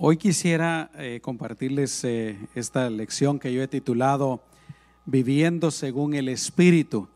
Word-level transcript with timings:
Hoy 0.00 0.16
quisiera 0.16 0.92
eh, 0.96 1.18
compartirles 1.20 2.04
eh, 2.04 2.38
esta 2.54 2.88
lección 2.88 3.40
que 3.40 3.52
yo 3.52 3.60
he 3.64 3.66
titulado 3.66 4.40
Viviendo 5.06 5.72
según 5.72 6.14
el 6.14 6.28
Espíritu. 6.28 7.08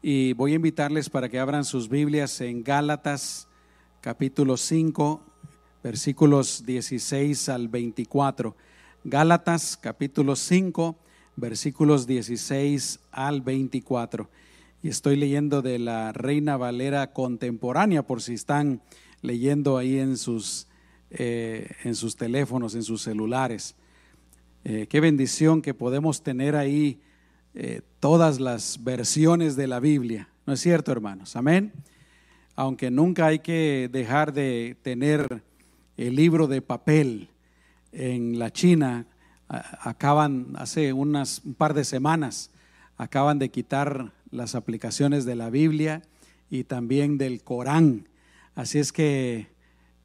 Y 0.00 0.32
voy 0.32 0.52
a 0.52 0.54
invitarles 0.54 1.10
para 1.10 1.28
que 1.28 1.38
abran 1.38 1.66
sus 1.66 1.90
Biblias 1.90 2.40
en 2.40 2.64
Gálatas 2.64 3.48
capítulo 4.00 4.56
5, 4.56 5.20
versículos 5.82 6.64
16 6.64 7.50
al 7.50 7.68
24. 7.68 8.56
Gálatas 9.04 9.76
capítulo 9.76 10.34
5, 10.34 10.96
versículos 11.36 12.06
16 12.06 13.00
al 13.10 13.42
24. 13.42 14.30
Y 14.82 14.88
estoy 14.88 15.16
leyendo 15.16 15.60
de 15.60 15.78
la 15.78 16.12
Reina 16.12 16.56
Valera 16.56 17.12
contemporánea 17.12 18.06
por 18.06 18.22
si 18.22 18.32
están 18.32 18.80
leyendo 19.20 19.76
ahí 19.76 19.98
en 19.98 20.16
sus, 20.16 20.66
eh, 21.12 21.70
en 21.84 21.94
sus 21.94 22.16
teléfonos, 22.16 22.74
en 22.74 22.82
sus 22.82 23.02
celulares. 23.02 23.74
Eh, 24.64 24.86
qué 24.88 25.00
bendición 25.00 25.62
que 25.62 25.74
podemos 25.74 26.22
tener 26.22 26.56
ahí 26.56 27.00
eh, 27.54 27.82
todas 28.00 28.40
las 28.40 28.82
versiones 28.82 29.56
de 29.56 29.66
la 29.66 29.80
Biblia. 29.80 30.28
¿No 30.46 30.52
es 30.52 30.60
cierto, 30.60 30.92
hermanos? 30.92 31.36
Amén. 31.36 31.72
Aunque 32.56 32.90
nunca 32.90 33.26
hay 33.26 33.40
que 33.40 33.88
dejar 33.92 34.32
de 34.32 34.76
tener 34.82 35.42
el 35.96 36.16
libro 36.16 36.46
de 36.46 36.62
papel. 36.62 37.28
En 37.92 38.38
la 38.38 38.50
China 38.50 39.06
acaban, 39.48 40.54
hace 40.56 40.92
unas, 40.92 41.42
un 41.44 41.54
par 41.54 41.74
de 41.74 41.84
semanas, 41.84 42.50
acaban 42.96 43.38
de 43.38 43.50
quitar 43.50 44.12
las 44.30 44.54
aplicaciones 44.54 45.24
de 45.24 45.36
la 45.36 45.50
Biblia 45.50 46.02
y 46.48 46.64
también 46.64 47.18
del 47.18 47.42
Corán 47.42 48.08
Así 48.54 48.78
es 48.78 48.92
que 48.92 49.46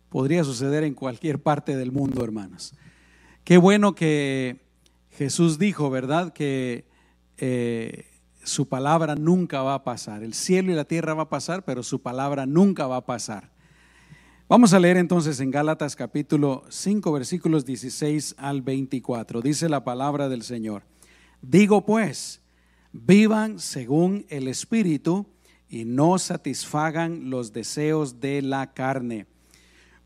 podría 0.10 0.44
suceder 0.44 0.84
en 0.84 0.94
cualquier 0.94 1.42
parte 1.42 1.76
del 1.76 1.92
mundo, 1.92 2.24
hermanos. 2.24 2.74
Qué 3.44 3.58
bueno 3.58 3.96
que 3.96 4.58
Jesús 5.12 5.58
dijo, 5.58 5.90
¿verdad? 5.90 6.34
Que 6.34 6.86
eh, 7.38 8.06
su 8.44 8.68
palabra 8.68 9.16
nunca 9.16 9.62
va 9.62 9.76
a 9.76 9.84
pasar. 9.84 10.24
El 10.24 10.34
cielo 10.34 10.72
y 10.72 10.76
la 10.76 10.86
tierra 10.86 11.14
va 11.14 11.24
a 11.24 11.30
pasar, 11.30 11.66
pero 11.66 11.84
su 11.84 12.02
palabra 12.02 12.46
nunca 12.46 12.88
va 12.88 12.98
a 12.98 13.06
pasar. 13.06 13.52
Vamos 14.50 14.74
a 14.74 14.80
leer 14.80 14.96
entonces 14.96 15.42
en 15.42 15.52
Gálatas 15.52 15.98
capítulo 15.98 16.64
5 16.70 17.12
versículos 17.12 17.66
16 17.66 18.36
al 18.38 18.62
24. 18.62 19.42
Dice 19.42 19.68
la 19.68 19.84
palabra 19.84 20.30
del 20.30 20.42
Señor. 20.42 20.84
Digo 21.42 21.86
pues, 21.86 22.42
vivan 22.94 23.60
según 23.60 24.26
el 24.30 24.48
Espíritu 24.48 25.28
y 25.68 25.84
no 25.84 26.18
satisfagan 26.18 27.30
los 27.30 27.52
deseos 27.52 28.22
de 28.22 28.42
la 28.42 28.74
carne, 28.74 29.28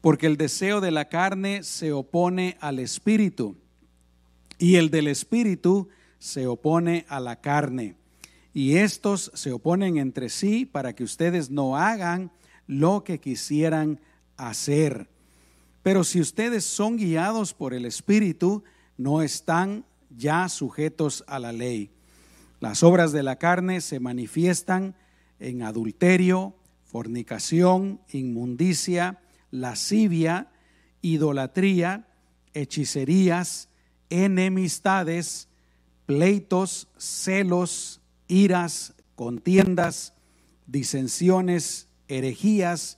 porque 0.01 0.27
el 0.27 0.37
deseo 0.37 0.81
de 0.81 0.91
la 0.91 1.09
carne 1.09 1.63
se 1.63 1.93
opone 1.93 2.57
al 2.59 2.79
espíritu 2.79 3.55
y 4.57 4.75
el 4.75 4.89
del 4.91 5.07
espíritu 5.07 5.89
se 6.19 6.47
opone 6.47 7.05
a 7.07 7.19
la 7.19 7.41
carne. 7.41 7.95
Y 8.53 8.77
estos 8.77 9.31
se 9.33 9.51
oponen 9.51 9.97
entre 9.97 10.29
sí 10.29 10.65
para 10.65 10.93
que 10.93 11.03
ustedes 11.03 11.49
no 11.49 11.77
hagan 11.77 12.31
lo 12.67 13.03
que 13.03 13.19
quisieran 13.19 13.99
hacer. 14.37 15.09
Pero 15.83 16.03
si 16.03 16.19
ustedes 16.19 16.63
son 16.63 16.97
guiados 16.97 17.53
por 17.53 17.73
el 17.73 17.85
Espíritu, 17.85 18.63
no 18.97 19.21
están 19.21 19.85
ya 20.15 20.47
sujetos 20.49 21.23
a 21.27 21.39
la 21.39 21.51
ley. 21.51 21.91
Las 22.59 22.83
obras 22.83 23.11
de 23.11 23.23
la 23.23 23.37
carne 23.37 23.81
se 23.81 23.99
manifiestan 23.99 24.95
en 25.39 25.63
adulterio, 25.63 26.53
fornicación, 26.85 27.99
inmundicia, 28.11 29.19
lascivia, 29.51 30.51
idolatría, 31.01 32.07
hechicerías, 32.53 33.69
enemistades, 34.09 35.47
pleitos, 36.05 36.87
celos, 36.97 38.01
iras, 38.27 38.93
contiendas, 39.15 40.13
disensiones, 40.67 41.87
herejías, 42.07 42.97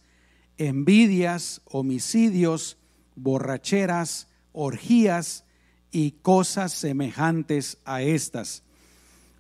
envidias, 0.58 1.62
homicidios, 1.66 2.78
borracheras, 3.16 4.28
orgías 4.52 5.46
y 5.92 6.12
cosas 6.12 6.72
semejantes 6.72 7.78
a 7.86 8.02
estas. 8.02 8.64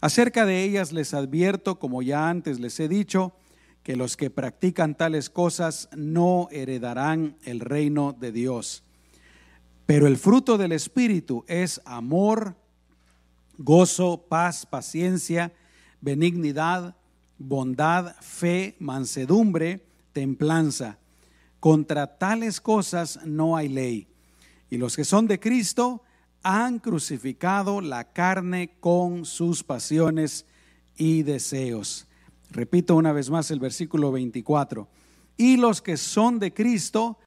Acerca 0.01 0.45
de 0.45 0.63
ellas 0.63 0.91
les 0.91 1.13
advierto, 1.13 1.79
como 1.79 2.01
ya 2.01 2.29
antes 2.29 2.59
les 2.59 2.79
he 2.79 2.87
dicho, 2.87 3.33
que 3.83 3.95
los 3.97 4.15
que 4.15 4.29
practican 4.29 4.95
tales 4.95 5.29
cosas 5.29 5.89
no 5.95 6.47
heredarán 6.51 7.37
el 7.43 7.59
reino 7.59 8.15
de 8.17 8.31
Dios. 8.31 8.83
Pero 9.85 10.07
el 10.07 10.17
fruto 10.17 10.57
del 10.57 10.71
Espíritu 10.71 11.43
es 11.47 11.81
amor, 11.83 12.55
gozo, 13.57 14.25
paz, 14.29 14.65
paciencia, 14.65 15.51
benignidad, 15.99 16.95
bondad, 17.37 18.15
fe, 18.21 18.75
mansedumbre, 18.79 19.85
templanza. 20.13 20.97
Contra 21.59 22.17
tales 22.17 22.61
cosas 22.61 23.19
no 23.25 23.57
hay 23.57 23.67
ley. 23.67 24.07
Y 24.69 24.77
los 24.77 24.95
que 24.95 25.03
son 25.03 25.27
de 25.27 25.39
Cristo 25.39 26.01
han 26.41 26.79
crucificado 26.79 27.81
la 27.81 28.11
carne 28.11 28.75
con 28.79 29.25
sus 29.25 29.63
pasiones 29.63 30.45
y 30.95 31.23
deseos. 31.23 32.07
Repito 32.53 32.95
una 32.95 33.11
vez 33.11 33.31
más 33.31 33.49
el 33.49 33.59
versículo 33.59 34.11
24. 34.11 34.87
Y 35.37 35.57
los 35.57 35.81
que 35.81 35.97
son 35.97 36.37
de 36.37 36.53
Cristo 36.53 37.17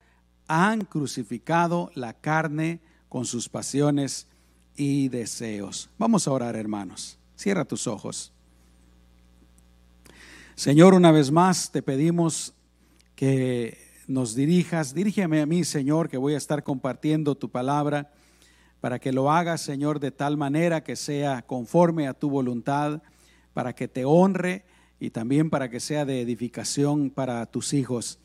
han 0.46 0.84
crucificado 0.84 1.90
la 1.96 2.12
carne 2.12 2.78
con 3.08 3.24
sus 3.24 3.48
pasiones 3.48 4.28
y 4.76 5.08
deseos. 5.08 5.90
Vamos 5.98 6.28
a 6.28 6.30
orar, 6.30 6.54
hermanos. 6.54 7.18
Cierra 7.34 7.64
tus 7.64 7.88
ojos. 7.88 8.32
Señor, 10.54 10.94
una 10.94 11.10
vez 11.10 11.32
más 11.32 11.72
te 11.72 11.82
pedimos 11.82 12.54
que 13.16 13.78
nos 14.06 14.36
dirijas. 14.36 14.94
Dirígeme 14.94 15.42
a 15.42 15.46
mí, 15.46 15.64
Señor, 15.64 16.08
que 16.08 16.18
voy 16.18 16.34
a 16.34 16.38
estar 16.38 16.62
compartiendo 16.62 17.34
tu 17.34 17.50
palabra 17.50 18.12
para 18.80 19.00
que 19.00 19.10
lo 19.10 19.32
hagas, 19.32 19.60
Señor, 19.60 19.98
de 19.98 20.12
tal 20.12 20.36
manera 20.36 20.84
que 20.84 20.94
sea 20.94 21.42
conforme 21.42 22.06
a 22.06 22.14
tu 22.14 22.30
voluntad, 22.30 23.02
para 23.54 23.74
que 23.74 23.88
te 23.88 24.04
honre 24.04 24.64
y 24.98 25.10
también 25.10 25.50
para 25.50 25.70
que 25.70 25.80
sea 25.80 26.04
de 26.04 26.20
edificación 26.20 27.10
para 27.10 27.44
tus 27.46 27.72
hijos. 27.72 28.18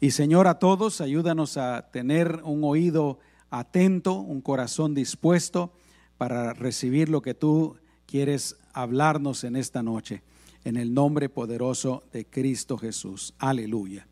Y 0.00 0.10
Señor, 0.10 0.46
a 0.46 0.58
todos, 0.58 1.00
ayúdanos 1.00 1.56
a 1.56 1.90
tener 1.90 2.40
un 2.44 2.64
oído 2.64 3.18
atento, 3.50 4.14
un 4.14 4.40
corazón 4.40 4.94
dispuesto 4.94 5.72
para 6.18 6.52
recibir 6.52 7.08
lo 7.08 7.22
que 7.22 7.34
tú 7.34 7.76
quieres 8.06 8.56
hablarnos 8.72 9.44
en 9.44 9.56
esta 9.56 9.82
noche. 9.82 10.22
En 10.64 10.76
el 10.76 10.92
nombre 10.92 11.28
poderoso 11.28 12.02
de 12.12 12.26
Cristo 12.26 12.76
Jesús. 12.76 13.34
Aleluya. 13.38 14.06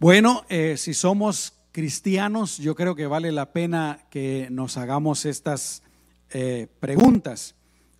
Bueno, 0.00 0.44
eh, 0.48 0.76
si 0.76 0.94
somos 0.94 1.54
cristianos, 1.70 2.58
yo 2.58 2.74
creo 2.74 2.96
que 2.96 3.06
vale 3.06 3.30
la 3.30 3.52
pena 3.52 4.04
que 4.10 4.48
nos 4.50 4.76
hagamos 4.76 5.24
estas 5.24 5.82
eh, 6.30 6.66
preguntas. 6.80 7.54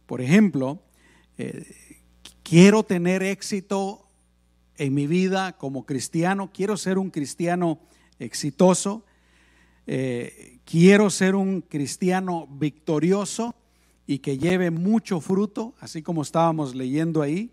Por 0.07 0.21
ejemplo, 0.21 0.83
eh, 1.39 1.65
quiero 2.53 2.83
tener 2.83 3.23
éxito 3.23 4.07
en 4.77 4.93
mi 4.93 5.07
vida 5.07 5.57
como 5.57 5.87
cristiano, 5.87 6.51
quiero 6.53 6.77
ser 6.77 6.99
un 6.99 7.09
cristiano 7.09 7.81
exitoso, 8.19 9.07
eh, 9.87 10.59
quiero 10.67 11.09
ser 11.09 11.35
un 11.35 11.63
cristiano 11.63 12.47
victorioso 12.51 13.55
y 14.07 14.19
que 14.19 14.37
lleve 14.37 14.71
mucho 14.71 15.23
fruto, 15.23 15.73
así 15.81 16.03
como 16.03 16.21
estábamos 16.21 16.75
leyendo 16.75 17.23
ahí. 17.23 17.51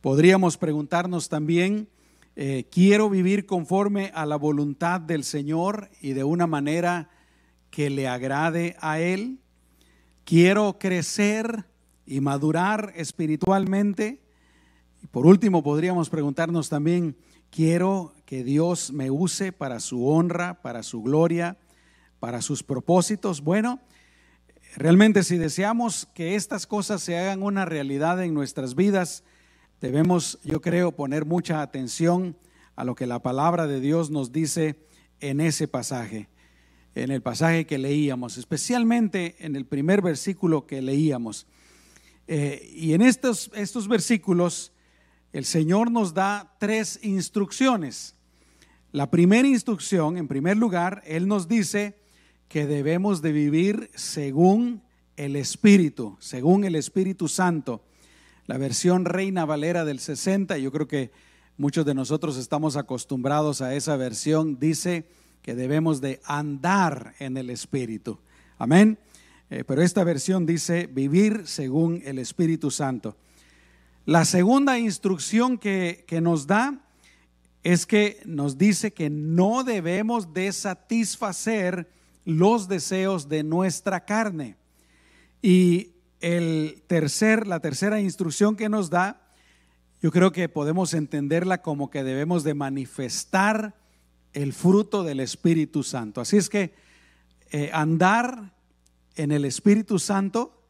Podríamos 0.00 0.56
preguntarnos 0.56 1.28
también, 1.28 1.86
eh, 2.34 2.64
quiero 2.70 3.10
vivir 3.10 3.44
conforme 3.44 4.10
a 4.14 4.24
la 4.24 4.36
voluntad 4.36 5.02
del 5.02 5.24
Señor 5.24 5.90
y 6.00 6.14
de 6.14 6.24
una 6.24 6.46
manera 6.46 7.10
que 7.70 7.90
le 7.90 8.08
agrade 8.08 8.74
a 8.80 9.00
Él. 9.00 9.40
Quiero 10.24 10.78
crecer 10.78 11.66
y 12.06 12.20
madurar 12.20 12.92
espiritualmente. 12.96 14.20
Y 15.02 15.06
por 15.06 15.26
último, 15.26 15.62
podríamos 15.62 16.10
preguntarnos 16.10 16.68
también, 16.68 17.16
quiero 17.50 18.12
que 18.26 18.44
Dios 18.44 18.92
me 18.92 19.10
use 19.10 19.52
para 19.52 19.80
su 19.80 20.08
honra, 20.08 20.62
para 20.62 20.82
su 20.82 21.02
gloria, 21.02 21.58
para 22.20 22.42
sus 22.42 22.62
propósitos. 22.62 23.42
Bueno, 23.42 23.80
realmente 24.76 25.22
si 25.22 25.38
deseamos 25.38 26.06
que 26.14 26.34
estas 26.34 26.66
cosas 26.66 27.02
se 27.02 27.18
hagan 27.18 27.42
una 27.42 27.64
realidad 27.64 28.22
en 28.22 28.34
nuestras 28.34 28.74
vidas, 28.74 29.24
Debemos, 29.84 30.38
yo 30.42 30.62
creo, 30.62 30.92
poner 30.92 31.26
mucha 31.26 31.60
atención 31.60 32.38
a 32.74 32.84
lo 32.84 32.94
que 32.94 33.06
la 33.06 33.18
palabra 33.18 33.66
de 33.66 33.80
Dios 33.80 34.10
nos 34.10 34.32
dice 34.32 34.78
en 35.20 35.42
ese 35.42 35.68
pasaje, 35.68 36.30
en 36.94 37.10
el 37.10 37.20
pasaje 37.20 37.66
que 37.66 37.76
leíamos, 37.76 38.38
especialmente 38.38 39.36
en 39.40 39.56
el 39.56 39.66
primer 39.66 40.00
versículo 40.00 40.66
que 40.66 40.80
leíamos. 40.80 41.46
Eh, 42.26 42.70
y 42.74 42.94
en 42.94 43.02
estos, 43.02 43.50
estos 43.54 43.88
versículos 43.88 44.72
el 45.32 45.44
Señor 45.44 45.90
nos 45.90 46.14
da 46.14 46.54
tres 46.60 47.00
instrucciones. 47.02 48.14
La 48.92 49.10
primera 49.10 49.48
instrucción, 49.48 50.16
en 50.16 50.28
primer 50.28 50.56
lugar, 50.56 51.02
Él 51.04 51.26
nos 51.26 51.48
dice 51.48 51.98
que 52.48 52.66
debemos 52.66 53.20
de 53.20 53.32
vivir 53.32 53.90
según 53.94 54.82
el 55.16 55.34
Espíritu, 55.34 56.16
según 56.20 56.64
el 56.64 56.76
Espíritu 56.76 57.26
Santo. 57.26 57.82
La 58.46 58.58
versión 58.58 59.04
Reina 59.04 59.44
Valera 59.44 59.84
del 59.84 59.98
60, 59.98 60.56
yo 60.58 60.70
creo 60.70 60.86
que 60.86 61.10
muchos 61.56 61.84
de 61.84 61.94
nosotros 61.94 62.36
estamos 62.36 62.76
acostumbrados 62.76 63.60
a 63.60 63.74
esa 63.74 63.96
versión, 63.96 64.60
dice 64.60 65.08
que 65.42 65.56
debemos 65.56 66.00
de 66.00 66.20
andar 66.24 67.14
en 67.18 67.36
el 67.36 67.50
Espíritu. 67.50 68.20
Amén. 68.56 68.98
Eh, 69.50 69.64
pero 69.64 69.82
esta 69.82 70.04
versión 70.04 70.46
dice 70.46 70.86
vivir 70.86 71.42
según 71.46 72.02
el 72.04 72.18
Espíritu 72.18 72.70
Santo. 72.70 73.16
La 74.06 74.24
segunda 74.24 74.78
instrucción 74.78 75.58
que, 75.58 76.04
que 76.06 76.20
nos 76.20 76.46
da 76.46 76.80
es 77.62 77.86
que 77.86 78.20
nos 78.26 78.58
dice 78.58 78.92
que 78.92 79.08
no 79.08 79.64
debemos 79.64 80.34
de 80.34 80.52
satisfacer 80.52 81.88
los 82.24 82.68
deseos 82.68 83.28
de 83.28 83.42
nuestra 83.42 84.04
carne. 84.04 84.56
Y 85.40 85.92
el 86.20 86.82
tercer, 86.86 87.46
la 87.46 87.60
tercera 87.60 88.00
instrucción 88.00 88.56
que 88.56 88.68
nos 88.68 88.90
da, 88.90 89.20
yo 90.02 90.10
creo 90.10 90.32
que 90.32 90.48
podemos 90.48 90.92
entenderla 90.92 91.62
como 91.62 91.90
que 91.90 92.04
debemos 92.04 92.44
de 92.44 92.54
manifestar 92.54 93.74
el 94.34 94.52
fruto 94.52 95.02
del 95.02 95.20
Espíritu 95.20 95.82
Santo. 95.82 96.20
Así 96.20 96.36
es 96.36 96.50
que 96.50 96.74
eh, 97.50 97.70
andar 97.72 98.52
en 99.16 99.32
el 99.32 99.44
Espíritu 99.44 99.98
Santo, 99.98 100.60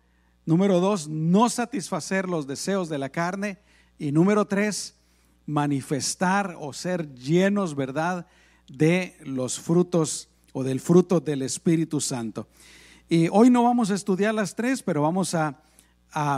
número 0.46 0.81
dos, 0.81 1.08
no 1.08 1.49
satisfacer 1.49 2.29
los 2.29 2.46
deseos 2.46 2.88
de 2.88 2.99
la 2.99 3.08
carne, 3.08 3.58
y 3.99 4.12
número 4.12 4.46
tres, 4.46 4.94
manifestar 5.46 6.56
o 6.58 6.73
ser 6.73 7.14
llenos, 7.14 7.75
¿verdad?, 7.75 8.26
de 8.69 9.17
los 9.25 9.61
frutos 9.61 10.29
o 10.52 10.64
del 10.64 10.81
fruto 10.81 11.20
del 11.20 11.43
Espíritu 11.43 12.00
Santo. 12.00 12.49
Y 13.08 13.29
hoy 13.31 13.50
no 13.50 13.62
vamos 13.62 13.91
a 13.91 13.94
estudiar 13.94 14.35
las 14.35 14.55
tres, 14.55 14.82
pero 14.82 15.02
vamos 15.02 15.35
a, 15.35 15.61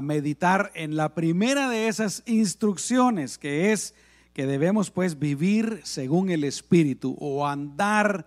meditar 0.01 0.73
en 0.75 0.97
la 0.97 1.15
primera 1.15 1.69
de 1.69 1.89
esas 1.89 2.23
instrucciones, 2.25 3.37
que 3.37 3.73
es 3.73 3.95
que 4.33 4.47
debemos 4.47 4.91
pues 4.91 5.19
vivir 5.19 5.83
según 5.85 6.31
el 6.31 6.45
Espíritu 6.45 7.15
o 7.21 7.47
andar 7.47 8.27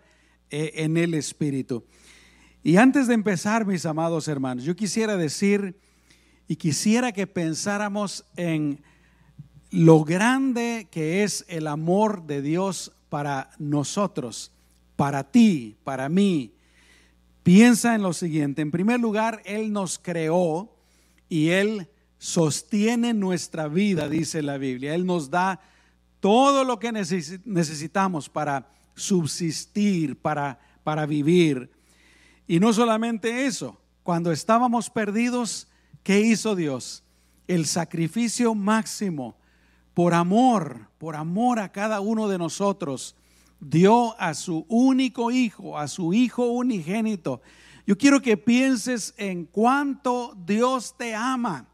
eh, 0.52 0.74
en 0.76 0.96
el 0.96 1.16
Espíritu. 1.16 1.84
Y 2.64 2.78
antes 2.78 3.08
de 3.08 3.14
empezar, 3.14 3.66
mis 3.66 3.86
amados 3.86 4.28
hermanos, 4.28 4.64
yo 4.66 4.76
quisiera 4.76 5.16
decir 5.16 5.80
y 6.48 6.58
quisiera 6.58 7.12
que 7.12 7.26
pensáramos 7.26 8.26
en 8.36 8.82
lo 9.72 10.04
grande 10.04 10.88
que 10.92 11.24
es 11.24 11.46
el 11.48 11.68
amor 11.68 12.24
de 12.24 12.42
Dios 12.42 12.92
para 13.10 13.52
nosotros, 13.60 14.52
para 14.96 15.32
ti, 15.32 15.78
para 15.84 16.10
mí. 16.10 16.54
Piensa 17.44 17.96
en 17.96 18.02
lo 18.02 18.14
siguiente. 18.14 18.62
En 18.62 18.72
primer 18.72 19.00
lugar, 19.00 19.42
Él 19.46 19.72
nos 19.72 19.98
creó 19.98 20.76
y 21.30 21.50
Él 21.50 21.88
sostiene 22.18 23.14
nuestra 23.14 23.68
vida, 23.68 24.10
dice 24.10 24.42
la 24.42 24.58
Biblia. 24.58 24.94
Él 24.96 25.06
nos 25.06 25.30
da 25.30 25.62
todo 26.20 26.66
lo 26.66 26.80
que 26.80 26.92
necesitamos 26.92 28.28
para 28.28 28.70
subsistir, 28.96 30.18
para, 30.18 30.60
para 30.84 31.06
vivir. 31.06 31.72
Y 32.50 32.60
no 32.60 32.74
solamente 32.74 33.46
eso, 33.46 33.78
cuando 34.02 34.32
estábamos 34.32 34.90
perdidos, 34.90 35.68
¿qué 36.02 36.22
hizo 36.22 36.56
Dios? 36.56 37.04
El 37.48 37.68
sacrificio 37.68 38.56
máximo 38.56 39.38
por 39.94 40.16
amor, 40.16 40.88
por 40.98 41.16
amor 41.16 41.60
a 41.60 41.72
cada 41.72 42.00
uno 42.00 42.28
de 42.28 42.40
nosotros, 42.40 43.16
dio 43.60 44.20
a 44.20 44.34
su 44.34 44.66
único 44.68 45.30
hijo, 45.30 45.78
a 45.78 45.88
su 45.88 46.12
hijo 46.12 46.48
unigénito. 46.48 47.44
Yo 47.86 47.96
quiero 48.00 48.20
que 48.20 48.36
pienses 48.36 49.14
en 49.18 49.46
cuánto 49.46 50.36
Dios 50.44 50.96
te 50.98 51.14
ama, 51.14 51.68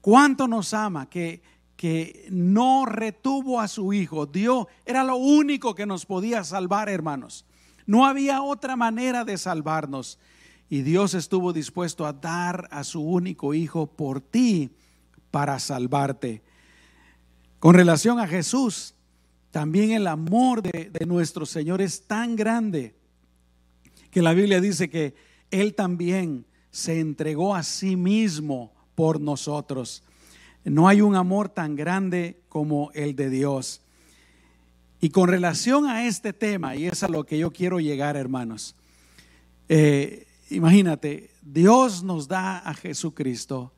cuánto 0.00 0.46
nos 0.46 0.72
ama, 0.72 1.10
que, 1.10 1.42
que 1.76 2.28
no 2.30 2.86
retuvo 2.86 3.60
a 3.60 3.66
su 3.66 3.92
hijo. 3.92 4.26
Dios 4.26 4.66
era 4.84 5.02
lo 5.02 5.16
único 5.16 5.74
que 5.74 5.84
nos 5.84 6.06
podía 6.06 6.44
salvar, 6.44 6.88
hermanos. 6.88 7.44
No 7.86 8.04
había 8.04 8.42
otra 8.42 8.76
manera 8.76 9.24
de 9.24 9.38
salvarnos. 9.38 10.18
Y 10.68 10.82
Dios 10.82 11.14
estuvo 11.14 11.52
dispuesto 11.52 12.06
a 12.06 12.12
dar 12.12 12.68
a 12.72 12.82
su 12.82 13.00
único 13.00 13.54
hijo 13.54 13.86
por 13.86 14.20
ti 14.20 14.70
para 15.30 15.58
salvarte. 15.60 16.42
Con 17.60 17.74
relación 17.74 18.18
a 18.18 18.26
Jesús, 18.26 18.94
también 19.50 19.92
el 19.92 20.06
amor 20.06 20.62
de, 20.62 20.90
nuestro 21.06 21.46
Señor 21.46 21.80
es 21.80 22.06
tan 22.06 22.36
grande 22.36 22.94
que 24.10 24.22
la 24.22 24.34
Biblia 24.34 24.60
dice 24.60 24.90
que 24.90 25.14
Él 25.50 25.74
también 25.74 26.46
se 26.70 27.00
entregó 27.00 27.54
a 27.54 27.62
sí 27.62 27.96
mismo 27.96 28.74
por 28.94 29.20
nosotros. 29.20 30.02
No 30.64 30.88
hay 30.88 31.00
un 31.00 31.14
amor 31.14 31.48
tan 31.48 31.76
grande 31.76 32.42
como 32.48 32.90
el 32.92 33.14
de 33.14 33.30
Dios. 33.30 33.80
Y 35.00 35.10
con 35.10 35.28
relación 35.28 35.86
a 35.86 36.06
este 36.06 36.32
tema, 36.32 36.74
y 36.74 36.86
es 36.86 37.02
a 37.02 37.08
lo 37.08 37.24
que 37.24 37.38
yo 37.38 37.50
quiero 37.52 37.80
llegar, 37.80 38.16
hermanos, 38.16 38.74
eh, 39.68 40.26
imagínate, 40.50 41.30
Dios 41.42 42.02
nos 42.02 42.28
da 42.28 42.58
a 42.58 42.74
Jesucristo 42.74 43.72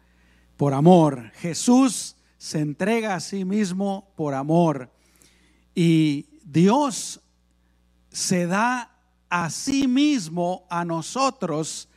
por 0.57 0.75
amor. 0.75 1.33
Jesús 1.37 2.17
se 2.39 2.61
entrega 2.61 3.15
a 3.15 3.21
sí 3.21 3.45
mismo 3.45 4.13
por 4.17 4.35
amor. 4.35 4.91
Y 5.75 6.27
Dios 6.45 7.21
se 8.11 8.47
da 8.47 8.93
a 9.29 9.51
sí 9.51 9.87
mismo 9.87 10.67
a 10.71 10.85
nosotros 10.85 11.89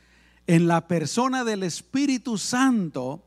en 0.46 0.66
la 0.66 0.86
persona 0.88 1.44
del 1.44 1.62
Espíritu 1.62 2.38
Santo 2.38 3.24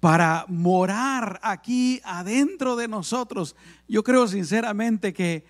para 0.00 0.44
morar 0.48 1.40
aquí 1.42 2.00
adentro 2.04 2.76
de 2.76 2.88
nosotros. 2.88 3.56
Yo 3.88 4.02
creo 4.02 4.26
sinceramente 4.28 5.12
que 5.12 5.44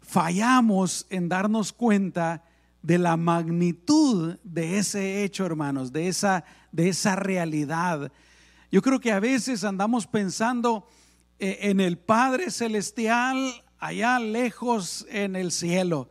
fallamos 0.00 1.06
en 1.10 1.28
darnos 1.28 1.72
cuenta 1.72 2.44
de 2.82 2.98
la 2.98 3.16
magnitud 3.16 4.36
de 4.44 4.78
ese 4.78 5.24
hecho, 5.24 5.44
hermanos, 5.46 5.92
de 5.92 6.08
esa, 6.08 6.44
de 6.70 6.88
esa 6.88 7.16
realidad 7.16 8.12
yo 8.70 8.82
creo 8.82 9.00
que 9.00 9.12
a 9.12 9.20
veces 9.20 9.64
andamos 9.64 10.06
pensando 10.06 10.86
eh, 11.38 11.58
en 11.62 11.80
el 11.80 11.96
Padre 11.96 12.50
Celestial 12.50 13.64
allá 13.78 14.18
lejos 14.18 15.06
en 15.08 15.36
el 15.36 15.52
cielo. 15.52 16.10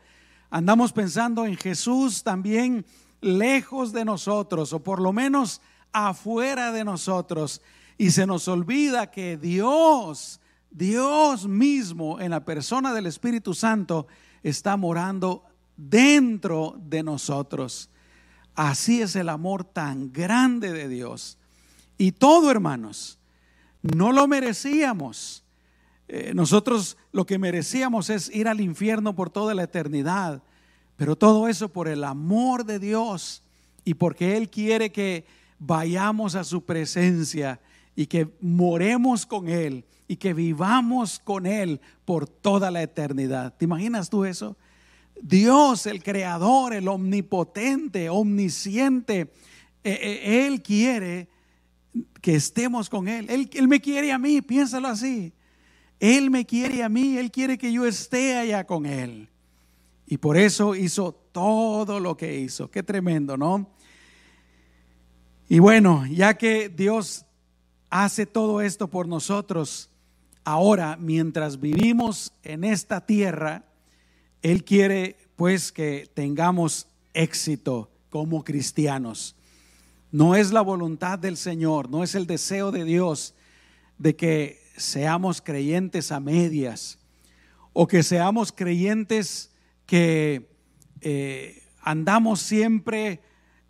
Andamos 0.50 0.92
pensando 0.92 1.46
en 1.46 1.56
Jesús 1.56 2.24
también 2.24 2.84
lejos 3.22 3.94
de 3.94 4.06
nosotros 4.06 4.74
o 4.74 4.82
por 4.82 5.00
lo 5.00 5.14
menos 5.14 5.62
afuera 6.06 6.72
de 6.72 6.84
nosotros. 6.84 7.62
Y 7.98 8.12
se 8.12 8.28
nos 8.28 8.48
olvida 8.48 9.10
que 9.10 9.38
Dios, 9.38 10.40
Dios 10.70 11.48
mismo 11.48 12.20
en 12.20 12.32
la 12.32 12.46
persona 12.46 12.94
del 12.94 13.08
Espíritu 13.08 13.54
Santo 13.54 14.08
está 14.44 14.78
morando 14.78 15.44
dentro 15.76 16.76
de 16.78 17.02
nosotros. 17.02 17.90
Así 18.56 19.02
es 19.02 19.16
el 19.16 19.30
amor 19.30 19.64
tan 19.64 20.12
grande 20.12 20.72
de 20.72 20.88
Dios. 20.88 21.38
Y 21.98 22.12
todo, 22.12 22.52
hermanos, 22.52 23.18
no 23.82 24.12
lo 24.12 24.28
merecíamos. 24.28 25.44
Eh, 26.08 26.34
nosotros 26.34 26.98
lo 27.12 27.26
que 27.26 27.38
merecíamos 27.38 28.10
es 28.10 28.34
ir 28.34 28.48
al 28.48 28.62
infierno 28.62 29.16
por 29.16 29.30
toda 29.30 29.54
la 29.54 29.64
eternidad, 29.64 30.42
pero 30.96 31.16
todo 31.16 31.48
eso 31.48 31.70
por 31.70 31.88
el 31.88 32.04
amor 32.04 32.66
de 32.66 32.80
Dios 32.80 33.44
y 33.84 33.96
porque 33.96 34.38
Él 34.38 34.50
quiere 34.50 34.92
que 34.92 35.26
vayamos 35.60 36.36
a 36.36 36.44
su 36.44 36.64
presencia 36.64 37.60
y 37.96 38.06
que 38.06 38.30
moremos 38.42 39.26
con 39.26 39.50
Él 39.50 39.86
y 40.08 40.18
que 40.18 40.34
vivamos 40.34 41.20
con 41.20 41.46
Él 41.46 41.82
por 42.06 42.28
toda 42.28 42.72
la 42.72 42.82
eternidad. 42.82 43.56
¿Te 43.58 43.66
imaginas 43.66 44.10
tú 44.10 44.26
eso? 44.26 44.56
Dios, 45.22 45.88
el 45.88 46.04
creador, 46.04 46.74
el 46.74 46.88
omnipotente, 46.88 48.10
omnisciente, 48.10 49.22
eh, 49.84 50.00
eh, 50.02 50.46
Él 50.46 50.62
quiere 50.62 51.28
que 52.22 52.36
estemos 52.36 52.90
con 52.90 53.08
Él. 53.08 53.28
Él. 53.30 53.68
me 53.68 53.80
quiere 53.80 54.12
a 54.12 54.18
mí, 54.18 54.42
piénsalo 54.42 54.88
así. 54.88 55.34
Él 56.00 56.30
me 56.30 56.46
quiere 56.46 56.84
a 56.84 56.90
mí, 56.90 57.18
Él 57.18 57.32
quiere 57.32 57.58
que 57.58 57.72
yo 57.72 57.86
esté 57.86 58.36
allá 58.36 58.66
con 58.66 58.86
Él. 58.86 59.30
Y 60.06 60.18
por 60.18 60.38
eso 60.38 60.76
hizo 60.76 61.14
todo 61.32 62.00
lo 62.00 62.16
que 62.16 62.40
hizo. 62.40 62.70
Qué 62.70 62.84
tremendo, 62.84 63.36
¿no? 63.36 63.72
Y 65.50 65.60
bueno, 65.60 66.06
ya 66.06 66.34
que 66.34 66.68
Dios 66.68 67.26
hace 67.90 68.26
todo 68.26 68.60
esto 68.60 68.90
por 68.90 69.08
nosotros, 69.08 69.90
ahora 70.44 70.98
mientras 71.00 71.62
vivimos 71.62 72.34
en 72.44 72.66
esta 72.66 73.06
tierra, 73.06 73.64
Él 74.42 74.66
quiere 74.66 75.16
pues 75.38 75.72
que 75.72 76.10
tengamos 76.14 76.88
éxito 77.14 77.90
como 78.10 78.44
cristianos. 78.44 79.36
No 80.12 80.36
es 80.36 80.52
la 80.52 80.62
voluntad 80.62 81.18
del 81.18 81.38
Señor, 81.38 81.90
no 81.90 82.04
es 82.04 82.14
el 82.16 82.28
deseo 82.28 82.72
de 82.72 82.84
Dios 82.84 83.34
de 83.98 84.18
que 84.18 84.62
seamos 84.76 85.42
creyentes 85.42 86.12
a 86.12 86.20
medias 86.20 87.00
o 87.72 87.88
que 87.88 88.04
seamos 88.04 88.52
creyentes 88.52 89.50
que 89.86 90.50
eh, 91.00 91.64
andamos 91.82 92.42
siempre 92.42 93.22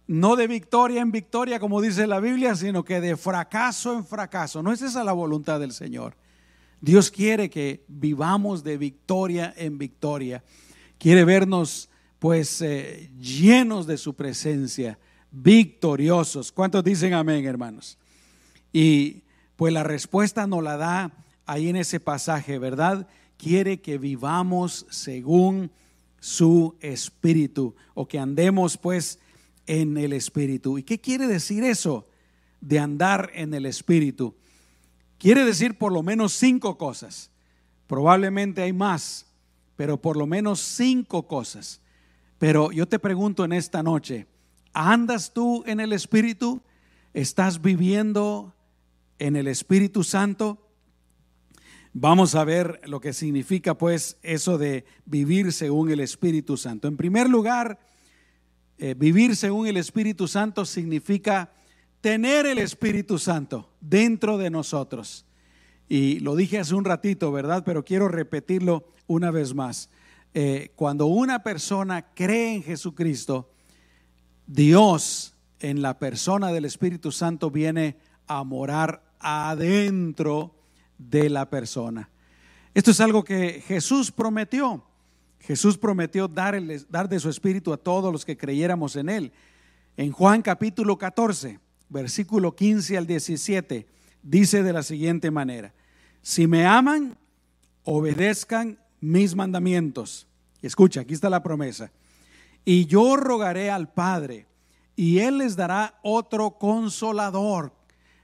no 0.07 0.37
de 0.37 0.47
victoria 0.47 1.01
en 1.01 1.11
victoria, 1.11 1.59
como 1.59 1.81
dice 1.81 2.07
la 2.07 2.19
Biblia, 2.19 2.55
sino 2.55 2.83
que 2.83 3.01
de 3.01 3.17
fracaso 3.17 3.93
en 3.93 4.05
fracaso. 4.05 4.63
No 4.63 4.71
es 4.71 4.81
esa 4.81 5.03
la 5.03 5.11
voluntad 5.11 5.59
del 5.59 5.73
Señor. 5.73 6.15
Dios 6.79 7.11
quiere 7.11 7.49
que 7.49 7.83
vivamos 7.87 8.63
de 8.63 8.77
victoria 8.77 9.53
en 9.57 9.77
victoria. 9.77 10.43
Quiere 10.97 11.25
vernos 11.25 11.89
pues 12.19 12.61
eh, 12.61 13.11
llenos 13.19 13.85
de 13.85 13.97
su 13.97 14.15
presencia, 14.15 14.97
victoriosos. 15.31 16.51
¿Cuántos 16.51 16.83
dicen 16.83 17.13
amén, 17.13 17.45
hermanos? 17.45 17.97
Y 18.71 19.23
pues 19.55 19.73
la 19.73 19.83
respuesta 19.83 20.47
nos 20.47 20.63
la 20.63 20.77
da 20.77 21.11
ahí 21.45 21.69
en 21.69 21.75
ese 21.75 21.99
pasaje, 21.99 22.59
¿verdad? 22.59 23.07
Quiere 23.37 23.81
que 23.81 23.97
vivamos 23.97 24.85
según 24.89 25.71
su 26.19 26.75
espíritu 26.79 27.75
o 27.93 28.07
que 28.07 28.19
andemos 28.19 28.77
pues 28.77 29.19
en 29.67 29.97
el 29.97 30.13
espíritu. 30.13 30.77
¿Y 30.77 30.83
qué 30.83 30.99
quiere 30.99 31.27
decir 31.27 31.63
eso 31.63 32.07
de 32.61 32.79
andar 32.79 33.29
en 33.33 33.53
el 33.53 33.65
espíritu? 33.65 34.35
Quiere 35.19 35.45
decir 35.45 35.77
por 35.77 35.91
lo 35.91 36.01
menos 36.01 36.33
cinco 36.33 36.77
cosas. 36.77 37.29
Probablemente 37.85 38.61
hay 38.61 38.73
más, 38.73 39.27
pero 39.75 40.01
por 40.01 40.17
lo 40.17 40.25
menos 40.25 40.59
cinco 40.59 41.27
cosas. 41.27 41.81
Pero 42.39 42.71
yo 42.71 42.87
te 42.87 42.99
pregunto 42.99 43.45
en 43.45 43.53
esta 43.53 43.83
noche, 43.83 44.27
¿andas 44.73 45.33
tú 45.33 45.63
en 45.65 45.79
el 45.79 45.93
espíritu? 45.93 46.61
¿Estás 47.13 47.61
viviendo 47.61 48.53
en 49.17 49.35
el 49.35 49.47
Espíritu 49.47 50.03
Santo? 50.03 50.67
Vamos 51.93 52.35
a 52.35 52.43
ver 52.43 52.81
lo 52.85 52.99
que 52.99 53.11
significa 53.11 53.75
pues 53.75 54.17
eso 54.21 54.59
de 54.59 54.85
vivir 55.05 55.51
según 55.51 55.89
el 55.89 55.99
Espíritu 55.99 56.57
Santo. 56.57 56.87
En 56.87 56.95
primer 56.95 57.27
lugar, 57.27 57.79
eh, 58.79 58.93
vivir 58.97 59.35
según 59.35 59.67
el 59.67 59.77
Espíritu 59.77 60.27
Santo 60.27 60.65
significa 60.65 61.51
tener 62.01 62.45
el 62.45 62.59
Espíritu 62.59 63.17
Santo 63.17 63.69
dentro 63.81 64.37
de 64.37 64.49
nosotros. 64.49 65.25
Y 65.89 66.19
lo 66.19 66.35
dije 66.35 66.59
hace 66.59 66.75
un 66.75 66.85
ratito, 66.85 67.31
¿verdad? 67.31 67.63
Pero 67.65 67.83
quiero 67.83 68.07
repetirlo 68.07 68.87
una 69.07 69.31
vez 69.31 69.53
más. 69.53 69.89
Eh, 70.33 70.71
cuando 70.75 71.07
una 71.07 71.41
persona 71.41 72.13
cree 72.13 72.55
en 72.55 72.63
Jesucristo, 72.63 73.49
Dios 74.45 75.33
en 75.59 75.81
la 75.81 75.97
persona 75.97 76.51
del 76.51 76.65
Espíritu 76.65 77.11
Santo 77.11 77.49
viene 77.49 77.97
a 78.27 78.43
morar 78.43 79.01
adentro 79.19 80.53
de 80.97 81.29
la 81.29 81.49
persona. 81.49 82.09
Esto 82.73 82.91
es 82.91 83.01
algo 83.01 83.23
que 83.23 83.63
Jesús 83.65 84.11
prometió. 84.11 84.83
Jesús 85.39 85.77
prometió 85.77 86.27
dar, 86.27 86.59
de 86.61 87.19
su 87.19 87.29
espíritu 87.29 87.73
a 87.73 87.77
todos 87.77 88.11
los 88.11 88.25
que 88.25 88.37
creyéramos 88.37 88.95
en 88.95 89.09
él. 89.09 89.31
En 89.95 90.11
Juan 90.11 90.41
capítulo 90.41 90.97
14, 90.97 91.59
versículo 91.89 92.55
15 92.55 92.97
al 92.97 93.07
17, 93.07 93.87
dice 94.21 94.63
de 94.63 94.73
la 94.73 94.83
siguiente 94.83 95.31
manera, 95.31 95.73
si 96.21 96.47
me 96.47 96.65
aman, 96.65 97.17
obedezcan 97.83 98.79
mis 98.99 99.35
mandamientos. 99.35 100.27
Escucha, 100.61 101.01
aquí 101.01 101.13
está 101.13 101.29
la 101.29 101.43
promesa. 101.43 101.91
Y 102.65 102.85
yo 102.85 103.15
rogaré 103.15 103.71
al 103.71 103.93
Padre, 103.93 104.45
y 104.95 105.19
Él 105.19 105.37
les 105.37 105.55
dará 105.55 105.99
otro 106.03 106.57
consolador. 106.57 107.71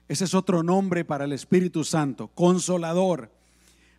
Ese 0.06 0.24
es 0.24 0.34
otro 0.34 0.62
nombre 0.62 1.04
para 1.04 1.24
el 1.24 1.32
Espíritu 1.32 1.84
Santo, 1.84 2.28
consolador, 2.28 3.30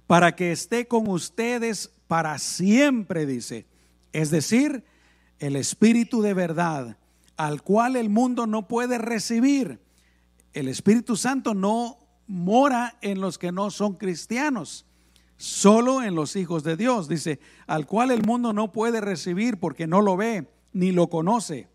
para 0.05 0.35
que 0.35 0.51
esté 0.51 0.87
con 0.87 1.09
ustedes 1.09 1.94
para 2.07 2.37
siempre, 2.37 3.25
dice. 3.25 3.65
Es 4.13 4.31
decir, 4.31 4.83
el 5.39 5.55
Espíritu 5.55 6.21
de 6.21 6.33
verdad, 6.33 6.97
al 7.37 7.61
cual 7.61 7.95
el 7.95 8.09
mundo 8.09 8.47
no 8.47 8.67
puede 8.67 8.97
recibir. 8.97 9.79
El 10.53 10.67
Espíritu 10.67 11.17
Santo 11.17 11.53
no 11.53 11.97
mora 12.27 12.97
en 13.01 13.21
los 13.21 13.37
que 13.37 13.51
no 13.51 13.69
son 13.69 13.95
cristianos, 13.95 14.85
solo 15.37 16.01
en 16.01 16.15
los 16.15 16.35
hijos 16.35 16.63
de 16.63 16.77
Dios, 16.77 17.07
dice, 17.07 17.39
al 17.67 17.85
cual 17.85 18.11
el 18.11 18.23
mundo 18.23 18.53
no 18.53 18.71
puede 18.71 19.01
recibir 19.01 19.59
porque 19.59 19.87
no 19.87 20.01
lo 20.01 20.17
ve 20.17 20.47
ni 20.73 20.91
lo 20.91 21.09
conoce. 21.09 21.67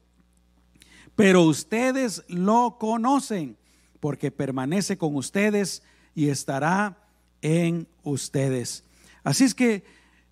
Pero 1.14 1.42
ustedes 1.42 2.24
lo 2.28 2.78
conocen 2.78 3.56
porque 4.00 4.30
permanece 4.30 4.96
con 4.96 5.14
ustedes 5.14 5.82
y 6.14 6.28
estará 6.28 6.96
en 7.42 7.86
ustedes. 8.02 8.84
Así 9.22 9.44
es 9.44 9.54
que 9.54 9.84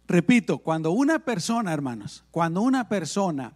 Repito, 0.09 0.59
cuando 0.59 0.91
una 0.91 1.19
persona, 1.19 1.73
hermanos, 1.75 2.25
cuando 2.31 2.63
una 2.63 2.89
persona 2.89 3.53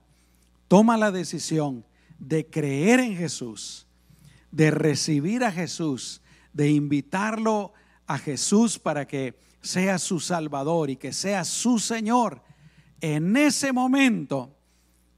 toma 0.68 0.99
la 0.99 1.11
decisión 1.11 1.87
de 2.18 2.47
creer 2.47 3.00
en 3.00 3.16
Jesús, 3.16 3.87
de 4.50 4.71
recibir 4.71 5.44
a 5.44 5.50
Jesús, 5.50 6.21
de 6.52 6.71
invitarlo 6.71 7.73
a 8.06 8.18
Jesús 8.18 8.78
para 8.78 9.06
que 9.06 9.38
sea 9.62 9.99
su 9.99 10.21
Salvador 10.21 10.90
y 10.90 10.97
que 10.97 11.14
sea 11.14 11.44
su 11.44 11.78
Señor, 11.78 12.42
en 13.00 13.35
ese 13.35 13.73
momento 13.73 14.54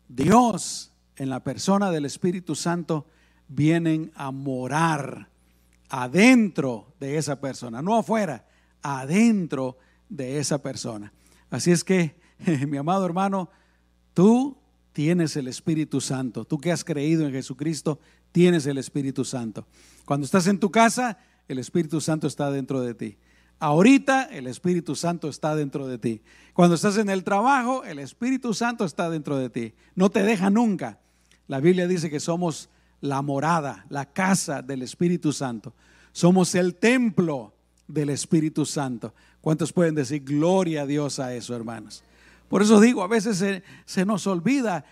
Dios 0.08 0.92
en 1.16 1.30
la 1.30 1.42
persona 1.42 1.90
del 1.90 2.04
Espíritu 2.04 2.54
Santo 2.54 3.06
vienen 3.48 4.12
a 4.14 4.30
morar 4.30 5.30
adentro 5.88 6.94
de 7.00 7.18
esa 7.18 7.40
persona, 7.40 7.82
no 7.82 7.96
afuera, 7.96 8.46
adentro 8.82 9.78
de 10.08 10.38
esa 10.38 10.62
persona. 10.62 11.12
Así 11.54 11.70
es 11.70 11.84
que, 11.84 12.16
mi 12.68 12.78
amado 12.78 13.06
hermano, 13.06 13.48
tú 14.12 14.56
tienes 14.92 15.36
el 15.36 15.46
Espíritu 15.46 16.00
Santo. 16.00 16.44
Tú 16.44 16.58
que 16.58 16.72
has 16.72 16.82
creído 16.82 17.24
en 17.24 17.32
Jesucristo, 17.32 18.00
tienes 18.32 18.66
el 18.66 18.76
Espíritu 18.76 19.24
Santo. 19.24 19.64
Cuando 20.04 20.24
estás 20.24 20.48
en 20.48 20.58
tu 20.58 20.72
casa, 20.72 21.16
el 21.46 21.60
Espíritu 21.60 22.00
Santo 22.00 22.26
está 22.26 22.50
dentro 22.50 22.80
de 22.80 22.94
ti. 22.94 23.18
Ahorita 23.60 24.24
el 24.24 24.48
Espíritu 24.48 24.96
Santo 24.96 25.28
está 25.28 25.54
dentro 25.54 25.86
de 25.86 25.98
ti. 25.98 26.22
Cuando 26.54 26.74
estás 26.74 26.96
en 26.96 27.08
el 27.08 27.22
trabajo, 27.22 27.84
el 27.84 28.00
Espíritu 28.00 28.52
Santo 28.52 28.84
está 28.84 29.08
dentro 29.08 29.38
de 29.38 29.48
ti. 29.48 29.74
No 29.94 30.10
te 30.10 30.24
deja 30.24 30.50
nunca. 30.50 30.98
La 31.46 31.60
Biblia 31.60 31.86
dice 31.86 32.10
que 32.10 32.18
somos 32.18 32.68
la 33.00 33.22
morada, 33.22 33.86
la 33.90 34.06
casa 34.06 34.60
del 34.60 34.82
Espíritu 34.82 35.32
Santo. 35.32 35.72
Somos 36.10 36.52
el 36.56 36.74
templo 36.74 37.54
del 37.86 38.10
Espíritu 38.10 38.66
Santo. 38.66 39.14
¿Cuántos 39.44 39.74
pueden 39.74 39.94
decir 39.94 40.24
gloria 40.24 40.84
a 40.84 40.86
Dios 40.86 41.18
a 41.18 41.34
eso, 41.34 41.54
hermanos? 41.54 42.02
Por 42.48 42.62
eso 42.62 42.80
digo, 42.80 43.02
a 43.02 43.08
veces 43.08 43.36
se, 43.36 43.62
se 43.84 44.06
nos 44.06 44.26
olvida 44.26 44.86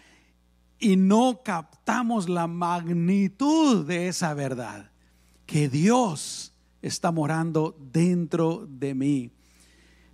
y 0.78 0.96
no 0.96 1.40
captamos 1.42 2.28
la 2.28 2.46
magnitud 2.46 3.86
de 3.86 4.08
esa 4.08 4.34
verdad, 4.34 4.90
que 5.46 5.70
Dios 5.70 6.52
está 6.82 7.10
morando 7.10 7.74
dentro 7.94 8.66
de 8.68 8.94
mí. 8.94 9.30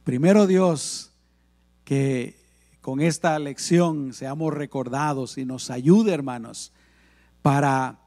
Primero 0.05 0.47
Dios, 0.47 1.11
que 1.83 2.39
con 2.81 3.01
esta 3.01 3.37
lección 3.41 4.13
seamos 4.13 4.55
recordados 4.55 5.37
y 5.37 5.47
nos 5.47 5.69
ayude, 5.69 6.15
hermanos, 6.15 6.71
para 7.43 7.99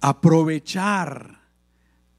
aprovechar 0.00 1.39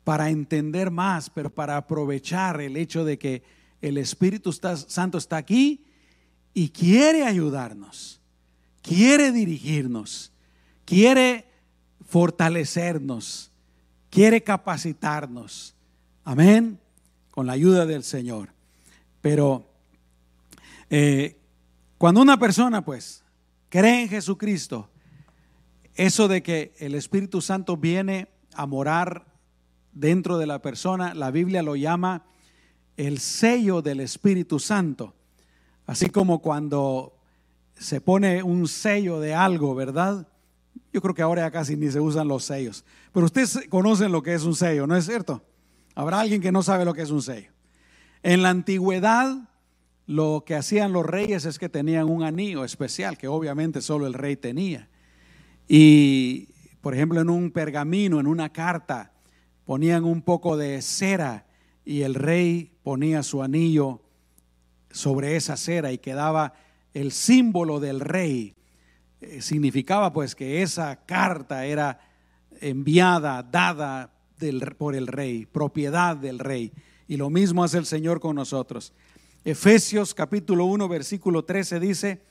para 0.03 0.29
entender 0.29 0.91
más, 0.91 1.29
pero 1.29 1.49
para 1.49 1.77
aprovechar 1.77 2.61
el 2.61 2.77
hecho 2.77 3.05
de 3.05 3.17
que 3.17 3.43
el 3.81 3.97
Espíritu 3.97 4.51
Santo 4.53 5.17
está 5.17 5.37
aquí 5.37 5.85
y 6.53 6.69
quiere 6.69 7.25
ayudarnos, 7.25 8.21
quiere 8.81 9.31
dirigirnos, 9.31 10.31
quiere 10.85 11.45
fortalecernos, 12.07 13.51
quiere 14.09 14.43
capacitarnos. 14.43 15.75
Amén. 16.23 16.79
Con 17.31 17.47
la 17.47 17.53
ayuda 17.53 17.85
del 17.85 18.03
Señor. 18.03 18.49
Pero 19.21 19.69
eh, 20.89 21.37
cuando 21.97 22.21
una 22.21 22.37
persona 22.37 22.83
pues 22.83 23.23
cree 23.69 24.03
en 24.03 24.09
Jesucristo, 24.09 24.89
eso 25.95 26.27
de 26.27 26.43
que 26.43 26.73
el 26.79 26.95
Espíritu 26.95 27.41
Santo 27.41 27.77
viene 27.77 28.27
a 28.53 28.65
morar 28.65 29.30
dentro 29.93 30.37
de 30.37 30.47
la 30.47 30.61
persona, 30.61 31.13
la 31.13 31.31
Biblia 31.31 31.63
lo 31.63 31.75
llama 31.75 32.25
el 32.97 33.19
sello 33.19 33.81
del 33.81 33.99
Espíritu 33.99 34.59
Santo. 34.59 35.15
Así 35.85 36.09
como 36.09 36.41
cuando 36.41 37.17
se 37.73 37.99
pone 38.01 38.43
un 38.43 38.67
sello 38.67 39.19
de 39.19 39.33
algo, 39.33 39.73
¿verdad? 39.75 40.27
Yo 40.93 41.01
creo 41.01 41.15
que 41.15 41.21
ahora 41.21 41.43
ya 41.43 41.51
casi 41.51 41.75
ni 41.75 41.89
se 41.89 41.99
usan 41.99 42.27
los 42.27 42.45
sellos. 42.45 42.85
Pero 43.13 43.25
ustedes 43.25 43.67
conocen 43.69 44.11
lo 44.11 44.21
que 44.21 44.33
es 44.33 44.43
un 44.43 44.55
sello, 44.55 44.87
¿no 44.87 44.95
es 44.95 45.05
cierto? 45.05 45.43
Habrá 45.95 46.19
alguien 46.19 46.41
que 46.41 46.51
no 46.51 46.63
sabe 46.63 46.85
lo 46.85 46.93
que 46.93 47.01
es 47.01 47.11
un 47.11 47.21
sello. 47.21 47.51
En 48.23 48.43
la 48.43 48.49
antigüedad, 48.49 49.49
lo 50.05 50.43
que 50.45 50.55
hacían 50.55 50.93
los 50.93 51.05
reyes 51.05 51.45
es 51.45 51.57
que 51.57 51.69
tenían 51.69 52.09
un 52.09 52.23
anillo 52.23 52.63
especial, 52.63 53.17
que 53.17 53.27
obviamente 53.27 53.81
solo 53.81 54.05
el 54.07 54.13
rey 54.13 54.35
tenía. 54.35 54.89
Y, 55.67 56.49
por 56.81 56.93
ejemplo, 56.93 57.21
en 57.21 57.29
un 57.29 57.51
pergamino, 57.51 58.19
en 58.19 58.27
una 58.27 58.51
carta, 58.51 59.10
ponían 59.71 60.03
un 60.03 60.21
poco 60.21 60.57
de 60.57 60.81
cera 60.81 61.45
y 61.85 62.01
el 62.01 62.13
rey 62.13 62.73
ponía 62.83 63.23
su 63.23 63.41
anillo 63.41 64.01
sobre 64.89 65.37
esa 65.37 65.55
cera 65.55 65.93
y 65.93 65.97
quedaba 65.97 66.55
el 66.93 67.13
símbolo 67.13 67.79
del 67.79 68.01
rey. 68.01 68.53
Eh, 69.21 69.41
significaba 69.41 70.11
pues 70.11 70.35
que 70.35 70.61
esa 70.61 70.97
carta 71.05 71.65
era 71.65 72.01
enviada, 72.59 73.43
dada 73.43 74.11
por 74.77 74.93
el 74.93 75.07
rey, 75.07 75.45
propiedad 75.45 76.17
del 76.17 76.39
rey. 76.39 76.73
Y 77.07 77.15
lo 77.15 77.29
mismo 77.29 77.63
hace 77.63 77.77
el 77.77 77.85
Señor 77.85 78.19
con 78.19 78.35
nosotros. 78.35 78.91
Efesios 79.45 80.13
capítulo 80.13 80.65
1, 80.65 80.89
versículo 80.89 81.45
13 81.45 81.79
dice, 81.79 82.21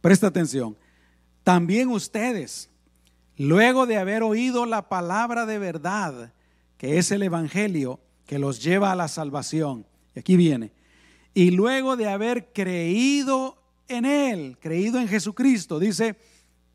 presta 0.00 0.26
atención, 0.26 0.76
también 1.44 1.88
ustedes, 1.90 2.68
luego 3.36 3.86
de 3.86 3.96
haber 3.96 4.24
oído 4.24 4.66
la 4.66 4.88
palabra 4.88 5.46
de 5.46 5.60
verdad, 5.60 6.33
que 6.84 6.98
es 6.98 7.10
el 7.12 7.22
Evangelio, 7.22 7.98
que 8.26 8.38
los 8.38 8.62
lleva 8.62 8.92
a 8.92 8.94
la 8.94 9.08
salvación, 9.08 9.86
y 10.14 10.18
aquí 10.18 10.36
viene, 10.36 10.70
y 11.32 11.50
luego 11.50 11.96
de 11.96 12.10
haber 12.10 12.52
creído 12.52 13.56
en 13.88 14.04
Él, 14.04 14.58
creído 14.60 15.00
en 15.00 15.08
Jesucristo, 15.08 15.78
dice, 15.78 16.14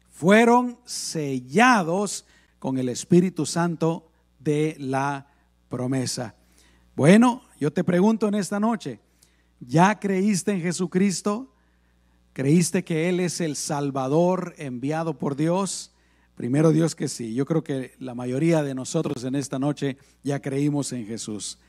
fueron 0.10 0.80
sellados 0.84 2.26
con 2.58 2.80
el 2.80 2.90
Espíritu 2.90 3.46
Santo 3.46 4.10
de 4.40 4.76
la 4.80 5.28
promesa. 5.70 6.34
Bueno, 6.96 7.44
yo 7.60 7.72
te 7.72 7.84
pregunto 7.84 8.28
en 8.28 8.34
esta 8.34 8.60
noche, 8.60 9.00
¿ya 9.60 10.00
creíste 10.00 10.54
en 10.54 10.62
Jesucristo? 10.62 11.54
¿Creíste 12.34 12.84
que 12.84 13.10
Él 13.10 13.20
es 13.20 13.42
el 13.42 13.56
Salvador 13.56 14.56
enviado 14.58 15.20
por 15.20 15.36
Dios? 15.36 15.94
Primero 16.40 16.72
Dios 16.72 16.96
que 16.96 17.10
sí. 17.10 17.34
Yo 17.34 17.46
creo 17.46 17.66
que 17.66 17.96
la 18.00 18.16
mayoría 18.16 18.64
de 18.64 18.74
nosotros 18.74 19.26
en 19.26 19.36
esta 19.36 19.60
noche 19.60 19.98
ya 20.24 20.42
creímos 20.42 20.94
en 20.94 21.06
Jesús. 21.06 21.60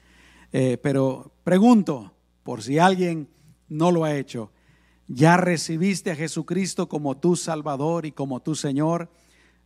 Eh, 0.53 0.79
pero 0.81 1.33
pregunto, 1.43 2.13
por 2.45 2.63
si 2.63 2.79
alguien 2.79 3.27
no 3.69 3.91
lo 3.91 4.05
ha 4.05 4.15
hecho, 4.15 4.53
¿ya 5.09 5.37
recibiste 5.37 6.13
a 6.13 6.15
Jesucristo 6.15 6.89
como 6.89 7.17
tu 7.17 7.35
Salvador 7.35 8.07
y 8.07 8.13
como 8.13 8.39
tu 8.39 8.55
Señor? 8.55 9.11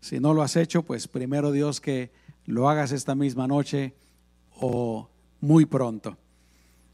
Si 0.00 0.20
no 0.20 0.32
lo 0.32 0.40
has 0.40 0.56
hecho, 0.56 0.84
pues 0.84 1.06
primero 1.06 1.52
Dios 1.52 1.82
que 1.82 2.10
lo 2.46 2.70
hagas 2.70 2.90
esta 2.90 3.14
misma 3.14 3.46
noche 3.46 3.92
o 4.58 5.10
muy 5.42 5.66
pronto. 5.66 6.16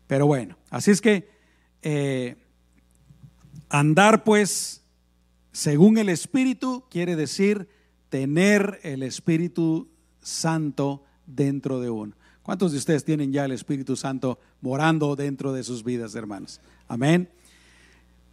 Pero 0.09 0.27
bueno, 0.27 0.57
así 0.71 0.91
es 0.91 1.01
que 1.01 1.29
eh, 1.83 2.35
andar 3.69 4.25
pues 4.25 4.83
según 5.53 5.97
el 5.97 6.09
Espíritu 6.09 6.83
quiere 6.91 7.15
decir 7.15 7.69
tener 8.11 8.81
el 8.83 9.03
Espíritu 9.03 9.89
Santo 10.21 11.05
dentro 11.27 11.81
de 11.81 11.89
uno. 11.89 12.15
¿Cuántos 12.43 12.73
de 12.73 12.79
ustedes 12.79 13.05
tienen 13.05 13.33
ya 13.33 13.45
el 13.45 13.53
Espíritu 13.53 13.97
Santo 13.97 14.39
morando 14.61 15.17
dentro 15.17 15.53
de 15.53 15.63
sus 15.63 15.85
vidas, 15.85 16.15
hermanos? 16.15 16.61
Amén. 16.89 17.31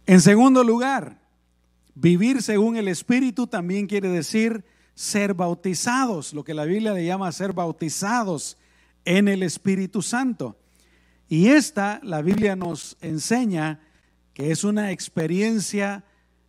En 0.06 0.20
segundo 0.20 0.64
lugar, 0.64 1.20
vivir 1.94 2.42
según 2.42 2.76
el 2.76 2.88
Espíritu 2.88 3.46
también 3.46 3.86
quiere 3.86 4.08
decir 4.08 4.64
ser 4.94 5.34
bautizados, 5.34 6.34
lo 6.34 6.42
que 6.42 6.54
la 6.54 6.64
Biblia 6.64 6.92
le 6.92 7.06
llama 7.06 7.30
ser 7.30 7.52
bautizados 7.52 8.58
en 9.04 9.28
el 9.28 9.42
Espíritu 9.44 10.02
Santo. 10.02 10.58
Y 11.28 11.48
esta, 11.48 12.00
la 12.02 12.20
Biblia 12.20 12.56
nos 12.56 12.96
enseña 13.00 13.80
que 14.34 14.50
es 14.50 14.64
una 14.64 14.90
experiencia 14.90 16.04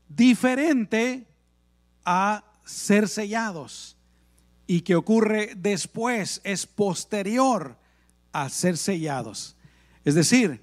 diferente 0.07 1.27
a 2.05 2.48
ser 2.69 3.07
sellados 3.07 3.97
y 4.67 4.81
que 4.81 4.95
ocurre 4.95 5.53
después, 5.57 6.41
es 6.43 6.67
posterior 6.67 7.75
a 8.31 8.49
ser 8.49 8.77
sellados. 8.77 9.55
Es 10.05 10.15
decir, 10.15 10.61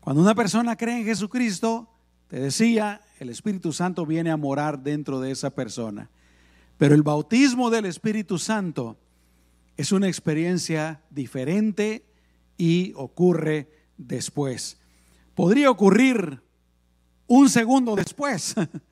cuando 0.00 0.22
una 0.22 0.34
persona 0.34 0.76
cree 0.76 0.98
en 0.98 1.04
Jesucristo, 1.06 1.88
te 2.28 2.38
decía, 2.38 3.00
el 3.18 3.30
Espíritu 3.30 3.72
Santo 3.72 4.04
viene 4.04 4.30
a 4.30 4.36
morar 4.36 4.82
dentro 4.82 5.20
de 5.20 5.30
esa 5.30 5.50
persona. 5.50 6.10
Pero 6.76 6.94
el 6.94 7.02
bautismo 7.02 7.70
del 7.70 7.86
Espíritu 7.86 8.38
Santo 8.38 8.98
es 9.76 9.90
una 9.92 10.08
experiencia 10.08 11.02
diferente 11.08 12.04
y 12.58 12.92
ocurre 12.94 13.70
después. 13.96 14.78
Podría 15.34 15.70
ocurrir 15.70 16.42
un 17.26 17.48
segundo 17.48 17.96
después, 17.96 18.54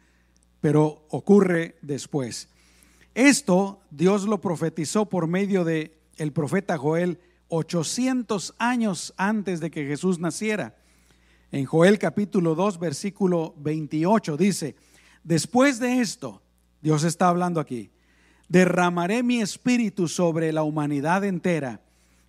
pero 0.61 1.07
ocurre 1.11 1.77
después. 1.83 2.49
Esto 3.15 3.81
Dios 3.91 4.25
lo 4.25 4.41
profetizó 4.41 5.07
por 5.07 5.27
medio 5.27 5.65
de 5.65 5.97
el 6.17 6.33
profeta 6.33 6.77
Joel 6.77 7.19
800 7.49 8.55
años 8.59 9.15
antes 9.17 9.61
de 9.61 9.71
que 9.71 9.87
Jesús 9.87 10.19
naciera. 10.19 10.77
En 11.53 11.65
Joel 11.65 11.99
capítulo 11.99 12.55
2 12.55 12.79
versículo 12.79 13.55
28 13.59 14.37
dice, 14.37 14.77
después 15.23 15.79
de 15.79 16.01
esto, 16.01 16.43
Dios 16.83 17.05
está 17.05 17.29
hablando 17.29 17.61
aquí, 17.61 17.91
derramaré 18.49 19.23
mi 19.23 19.41
espíritu 19.41 20.09
sobre 20.09 20.53
la 20.53 20.63
humanidad 20.63 21.25
entera 21.25 21.81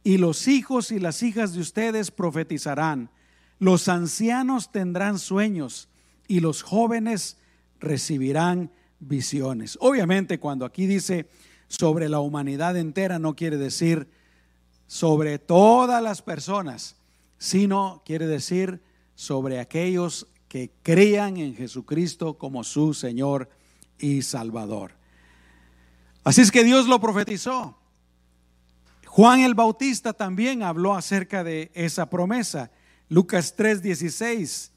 y 0.04 0.18
los 0.18 0.48
hijos 0.48 0.92
y 0.92 1.00
las 1.00 1.24
hijas 1.24 1.54
de 1.54 1.60
ustedes 1.60 2.12
profetizarán, 2.12 3.10
los 3.60 3.88
ancianos 3.88 4.72
tendrán 4.72 5.20
sueños 5.20 5.90
y 6.28 6.40
los 6.40 6.62
jóvenes 6.62 7.38
recibirán 7.80 8.72
visiones. 9.00 9.78
Obviamente 9.82 10.40
cuando 10.40 10.66
aquí 10.66 10.86
dice 10.86 11.30
sobre 11.68 12.10
la 12.10 12.20
humanidad 12.20 12.78
entera 12.78 13.20
no 13.20 13.36
quiere 13.36 13.58
decir 13.58 14.10
sobre 14.88 15.38
todas 15.38 16.02
las 16.02 16.22
personas, 16.22 16.96
sino 17.38 18.02
quiere 18.06 18.28
decir 18.28 18.82
sobre 19.16 19.60
aquellos 19.60 20.28
que 20.48 20.72
crean 20.82 21.38
en 21.38 21.56
Jesucristo 21.56 22.38
como 22.38 22.64
su 22.64 22.94
Señor 22.94 23.50
y 24.00 24.22
Salvador. 24.22 24.94
Así 26.24 26.42
es 26.42 26.52
que 26.52 26.64
Dios 26.64 26.88
lo 26.88 27.00
profetizó. 27.00 27.78
Juan 29.06 29.40
el 29.40 29.56
Bautista 29.56 30.14
también 30.14 30.62
habló 30.62 30.94
acerca 30.94 31.44
de 31.44 31.72
esa 31.74 32.10
promesa. 32.10 32.72
Lucas 33.10 33.56
3:16 33.58 34.72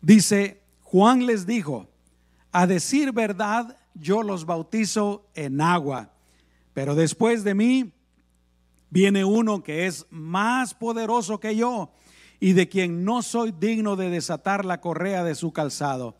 dice, 0.00 0.62
Juan 0.82 1.26
les 1.26 1.46
dijo, 1.46 1.89
a 2.52 2.66
decir 2.66 3.12
verdad, 3.12 3.76
yo 3.94 4.22
los 4.22 4.44
bautizo 4.46 5.26
en 5.34 5.60
agua, 5.60 6.10
pero 6.72 6.94
después 6.94 7.44
de 7.44 7.54
mí 7.54 7.92
viene 8.90 9.24
uno 9.24 9.62
que 9.62 9.86
es 9.86 10.06
más 10.10 10.74
poderoso 10.74 11.38
que 11.38 11.56
yo 11.56 11.90
y 12.40 12.54
de 12.54 12.68
quien 12.68 13.04
no 13.04 13.22
soy 13.22 13.52
digno 13.52 13.96
de 13.96 14.10
desatar 14.10 14.64
la 14.64 14.80
correa 14.80 15.22
de 15.24 15.34
su 15.34 15.52
calzado. 15.52 16.16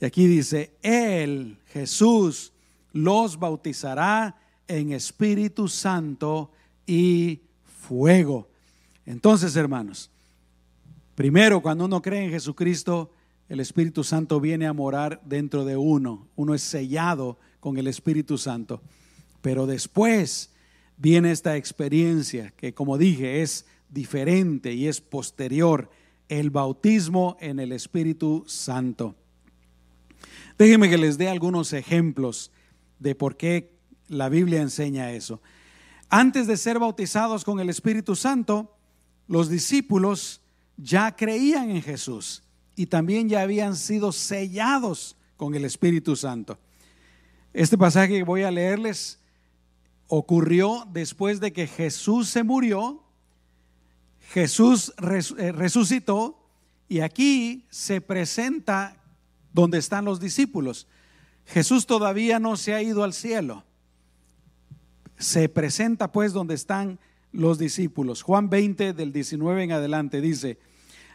Y 0.00 0.04
aquí 0.04 0.26
dice, 0.26 0.76
Él, 0.82 1.58
Jesús, 1.66 2.52
los 2.92 3.38
bautizará 3.38 4.36
en 4.68 4.92
Espíritu 4.92 5.68
Santo 5.68 6.52
y 6.86 7.40
fuego. 7.64 8.48
Entonces, 9.06 9.56
hermanos, 9.56 10.10
primero 11.14 11.60
cuando 11.62 11.86
uno 11.86 12.02
cree 12.02 12.24
en 12.26 12.30
Jesucristo, 12.30 13.10
el 13.48 13.60
Espíritu 13.60 14.04
Santo 14.04 14.40
viene 14.40 14.66
a 14.66 14.72
morar 14.72 15.22
dentro 15.24 15.64
de 15.64 15.76
uno. 15.76 16.28
Uno 16.36 16.54
es 16.54 16.62
sellado 16.62 17.38
con 17.60 17.78
el 17.78 17.86
Espíritu 17.86 18.36
Santo. 18.36 18.82
Pero 19.40 19.66
después 19.66 20.50
viene 20.98 21.30
esta 21.30 21.56
experiencia 21.56 22.52
que, 22.56 22.74
como 22.74 22.98
dije, 22.98 23.42
es 23.42 23.66
diferente 23.88 24.74
y 24.74 24.86
es 24.86 25.00
posterior, 25.00 25.90
el 26.28 26.50
bautismo 26.50 27.38
en 27.40 27.58
el 27.58 27.72
Espíritu 27.72 28.44
Santo. 28.46 29.14
Déjenme 30.58 30.90
que 30.90 30.98
les 30.98 31.16
dé 31.16 31.28
algunos 31.28 31.72
ejemplos 31.72 32.50
de 32.98 33.14
por 33.14 33.38
qué 33.38 33.72
la 34.08 34.28
Biblia 34.28 34.60
enseña 34.60 35.12
eso. 35.12 35.40
Antes 36.10 36.46
de 36.46 36.58
ser 36.58 36.78
bautizados 36.78 37.44
con 37.44 37.60
el 37.60 37.70
Espíritu 37.70 38.14
Santo, 38.14 38.76
los 39.26 39.48
discípulos 39.48 40.42
ya 40.76 41.16
creían 41.16 41.70
en 41.70 41.80
Jesús 41.80 42.42
y 42.78 42.86
también 42.86 43.28
ya 43.28 43.42
habían 43.42 43.74
sido 43.74 44.12
sellados 44.12 45.16
con 45.36 45.56
el 45.56 45.64
Espíritu 45.64 46.14
Santo. 46.14 46.56
Este 47.52 47.76
pasaje 47.76 48.18
que 48.18 48.22
voy 48.22 48.44
a 48.44 48.52
leerles 48.52 49.18
ocurrió 50.06 50.86
después 50.92 51.40
de 51.40 51.52
que 51.52 51.66
Jesús 51.66 52.28
se 52.28 52.44
murió, 52.44 53.02
Jesús 54.30 54.94
eh, 54.96 55.50
resucitó 55.50 56.38
y 56.88 57.00
aquí 57.00 57.66
se 57.68 58.00
presenta 58.00 59.02
donde 59.52 59.78
están 59.78 60.04
los 60.04 60.20
discípulos. 60.20 60.86
Jesús 61.46 61.84
todavía 61.84 62.38
no 62.38 62.56
se 62.56 62.74
ha 62.74 62.82
ido 62.82 63.02
al 63.02 63.12
cielo. 63.12 63.64
Se 65.18 65.48
presenta 65.48 66.12
pues 66.12 66.32
donde 66.32 66.54
están 66.54 67.00
los 67.32 67.58
discípulos. 67.58 68.22
Juan 68.22 68.48
20 68.48 68.92
del 68.92 69.12
19 69.12 69.64
en 69.64 69.72
adelante 69.72 70.20
dice, 70.20 70.60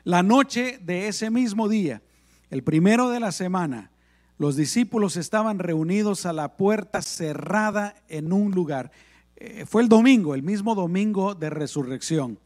la 0.04 0.24
noche 0.24 0.80
de 0.82 1.08
ese 1.08 1.30
mismo 1.30 1.70
día, 1.70 2.02
el 2.50 2.63
primero 2.63 3.10
de 3.10 3.20
la 3.20 3.32
semana, 3.32 3.92
los 4.38 4.56
discípulos 4.56 5.16
estaban 5.16 5.60
reunidos 5.60 6.26
a 6.26 6.34
la 6.34 6.58
puerta 6.58 7.02
cerrada 7.02 7.96
en 8.10 8.34
un 8.34 8.52
lugar. 8.52 8.92
Eh, 9.38 9.66
fue 9.66 9.82
el 9.82 9.89
domingo, 9.89 10.36
el 10.36 10.44
mismo 10.44 10.76
domingo 10.76 11.36
de 11.36 11.50
resurrección. 11.50 12.39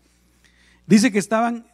Dice 0.86 1.12
que 1.12 1.20
estaban 1.20 1.65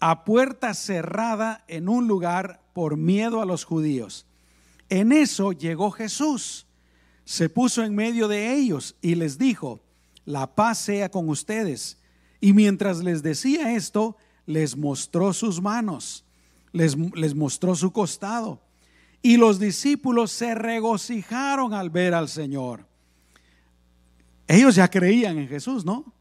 a 0.00 0.24
puerta 0.24 0.74
cerrada 0.74 1.64
en 1.68 1.88
un 1.88 2.06
lugar 2.06 2.60
por 2.72 2.96
miedo 2.96 3.40
a 3.40 3.46
los 3.46 3.64
judíos. 3.64 4.26
En 4.88 5.12
eso 5.12 5.52
llegó 5.52 5.90
Jesús, 5.90 6.66
se 7.24 7.48
puso 7.48 7.82
en 7.82 7.94
medio 7.94 8.28
de 8.28 8.52
ellos 8.52 8.96
y 9.00 9.14
les 9.14 9.38
dijo, 9.38 9.80
la 10.24 10.54
paz 10.54 10.78
sea 10.78 11.10
con 11.10 11.28
ustedes. 11.28 11.98
Y 12.40 12.52
mientras 12.52 12.98
les 12.98 13.22
decía 13.22 13.74
esto, 13.74 14.16
les 14.46 14.76
mostró 14.76 15.32
sus 15.32 15.60
manos, 15.60 16.24
les, 16.72 16.96
les 17.14 17.34
mostró 17.34 17.74
su 17.74 17.92
costado. 17.92 18.60
Y 19.22 19.36
los 19.36 19.58
discípulos 19.58 20.30
se 20.30 20.54
regocijaron 20.54 21.74
al 21.74 21.90
ver 21.90 22.14
al 22.14 22.28
Señor. 22.28 22.86
Ellos 24.46 24.76
ya 24.76 24.88
creían 24.88 25.38
en 25.38 25.48
Jesús, 25.48 25.84
¿no? 25.84 26.12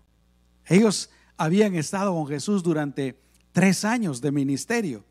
Ellos 0.65 1.11
habían 1.38 1.75
estado 1.75 2.13
con 2.13 2.27
Jesús 2.27 2.63
durante 2.63 3.19
tres 3.51 3.85
años 3.85 4.21
de 4.21 4.31
ministerio. 4.31 5.05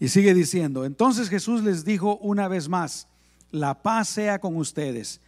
Y 0.00 0.08
sigue 0.08 0.34
diciendo, 0.34 0.84
entonces 0.84 1.28
Jesús 1.28 1.62
les 1.62 1.84
dijo 1.84 2.16
una 2.16 2.48
vez 2.48 2.68
más, 2.68 3.06
la 3.50 3.82
paz 3.82 4.08
sea 4.08 4.40
con 4.40 4.56
ustedes. 4.56 5.20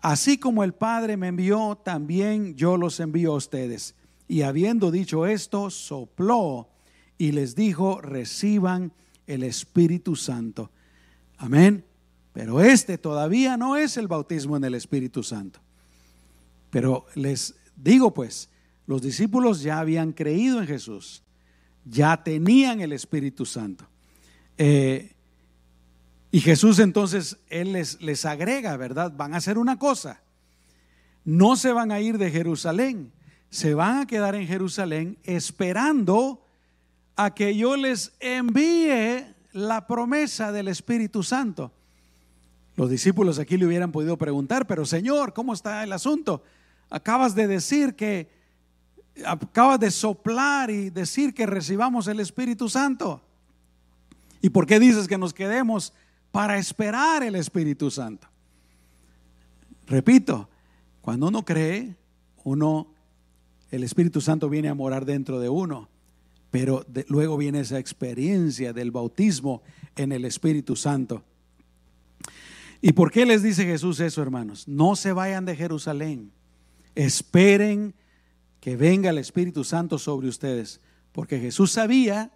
Así 0.00 0.38
como 0.38 0.62
el 0.64 0.74
Padre 0.74 1.16
me 1.16 1.28
envió, 1.28 1.78
también 1.82 2.54
yo 2.54 2.76
los 2.76 3.00
envío 3.00 3.32
a 3.32 3.36
ustedes. 3.36 3.94
Y 4.30 4.42
habiendo 4.42 4.92
dicho 4.92 5.26
esto, 5.26 5.70
sopló 5.70 6.68
y 7.18 7.32
les 7.32 7.56
dijo, 7.56 8.00
reciban 8.00 8.92
el 9.26 9.42
Espíritu 9.42 10.14
Santo. 10.14 10.70
Amén. 11.36 11.84
Pero 12.32 12.60
este 12.60 12.96
todavía 12.96 13.56
no 13.56 13.76
es 13.76 13.96
el 13.96 14.06
bautismo 14.06 14.56
en 14.56 14.62
el 14.62 14.76
Espíritu 14.76 15.24
Santo. 15.24 15.58
Pero 16.70 17.06
les 17.16 17.56
digo 17.74 18.14
pues, 18.14 18.48
los 18.86 19.02
discípulos 19.02 19.62
ya 19.62 19.80
habían 19.80 20.12
creído 20.12 20.60
en 20.60 20.68
Jesús, 20.68 21.24
ya 21.84 22.22
tenían 22.22 22.80
el 22.80 22.92
Espíritu 22.92 23.44
Santo. 23.44 23.84
Eh, 24.58 25.12
y 26.30 26.38
Jesús 26.38 26.78
entonces, 26.78 27.36
Él 27.48 27.72
les, 27.72 28.00
les 28.00 28.24
agrega, 28.24 28.76
¿verdad? 28.76 29.12
Van 29.12 29.34
a 29.34 29.38
hacer 29.38 29.58
una 29.58 29.76
cosa. 29.76 30.22
No 31.24 31.56
se 31.56 31.72
van 31.72 31.90
a 31.90 31.98
ir 31.98 32.16
de 32.16 32.30
Jerusalén, 32.30 33.10
se 33.50 33.74
van 33.74 33.98
a 33.98 34.06
quedar 34.06 34.34
en 34.36 34.46
Jerusalén 34.46 35.18
esperando 35.24 36.42
a 37.16 37.34
que 37.34 37.56
yo 37.56 37.76
les 37.76 38.12
envíe 38.20 39.26
la 39.52 39.86
promesa 39.86 40.52
del 40.52 40.68
Espíritu 40.68 41.22
Santo. 41.22 41.72
Los 42.76 42.88
discípulos 42.88 43.38
aquí 43.38 43.56
le 43.56 43.66
hubieran 43.66 43.92
podido 43.92 44.16
preguntar, 44.16 44.66
pero 44.66 44.86
Señor, 44.86 45.34
¿cómo 45.34 45.52
está 45.52 45.82
el 45.82 45.92
asunto? 45.92 46.42
Acabas 46.88 47.34
de 47.34 47.46
decir 47.46 47.94
que, 47.94 48.30
acabas 49.26 49.80
de 49.80 49.90
soplar 49.90 50.70
y 50.70 50.88
decir 50.88 51.34
que 51.34 51.44
recibamos 51.44 52.06
el 52.06 52.20
Espíritu 52.20 52.68
Santo. 52.68 53.20
¿Y 54.40 54.50
por 54.50 54.66
qué 54.66 54.80
dices 54.80 55.08
que 55.08 55.18
nos 55.18 55.34
quedemos 55.34 55.92
para 56.30 56.56
esperar 56.56 57.22
el 57.22 57.34
Espíritu 57.34 57.90
Santo? 57.90 58.28
Repito, 59.86 60.48
cuando 61.02 61.28
uno 61.28 61.44
cree, 61.44 61.96
uno, 62.44 62.86
el 63.70 63.84
Espíritu 63.84 64.20
Santo 64.20 64.48
viene 64.48 64.68
a 64.68 64.74
morar 64.74 65.04
dentro 65.04 65.40
de 65.40 65.48
uno, 65.48 65.88
pero 66.50 66.84
luego 67.08 67.36
viene 67.36 67.60
esa 67.60 67.78
experiencia 67.78 68.72
del 68.72 68.90
bautismo 68.90 69.62
en 69.96 70.12
el 70.12 70.24
Espíritu 70.24 70.76
Santo. 70.76 71.22
¿Y 72.82 72.92
por 72.92 73.12
qué 73.12 73.26
les 73.26 73.42
dice 73.42 73.64
Jesús 73.64 74.00
eso, 74.00 74.22
hermanos? 74.22 74.66
No 74.66 74.96
se 74.96 75.12
vayan 75.12 75.44
de 75.44 75.54
Jerusalén 75.54 76.32
esperen 76.94 77.94
que 78.60 78.76
venga 78.76 79.10
el 79.10 79.18
Espíritu 79.18 79.64
Santo 79.64 79.98
sobre 79.98 80.28
ustedes, 80.28 80.80
porque 81.12 81.38
Jesús 81.38 81.72
sabía 81.72 82.30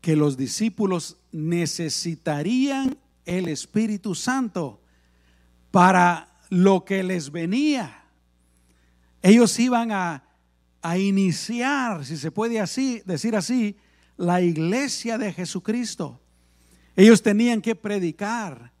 que 0.00 0.16
los 0.16 0.36
discípulos 0.36 1.18
necesitarían 1.32 2.98
el 3.24 3.48
Espíritu 3.48 4.14
Santo 4.14 4.80
para 5.70 6.40
lo 6.50 6.84
que 6.84 7.02
les 7.02 7.30
venía. 7.30 8.04
Ellos 9.22 9.58
iban 9.58 9.92
a, 9.92 10.24
a 10.82 10.98
iniciar, 10.98 12.04
si 12.04 12.16
se 12.16 12.30
puede 12.30 12.60
así 12.60 13.02
decir 13.04 13.36
así, 13.36 13.76
la 14.16 14.40
iglesia 14.40 15.18
de 15.18 15.32
Jesucristo. 15.32 16.20
Ellos 16.96 17.22
tenían 17.22 17.62
que 17.62 17.74
predicar, 17.74 18.72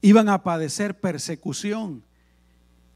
iban 0.00 0.28
a 0.28 0.42
padecer 0.42 1.00
persecución. 1.00 2.04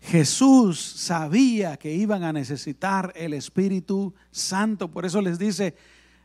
Jesús 0.01 0.81
sabía 0.81 1.77
que 1.77 1.93
iban 1.93 2.23
a 2.23 2.33
necesitar 2.33 3.13
el 3.17 3.35
Espíritu 3.35 4.15
Santo, 4.31 4.91
por 4.91 5.05
eso 5.05 5.21
les 5.21 5.39
dice, 5.39 5.75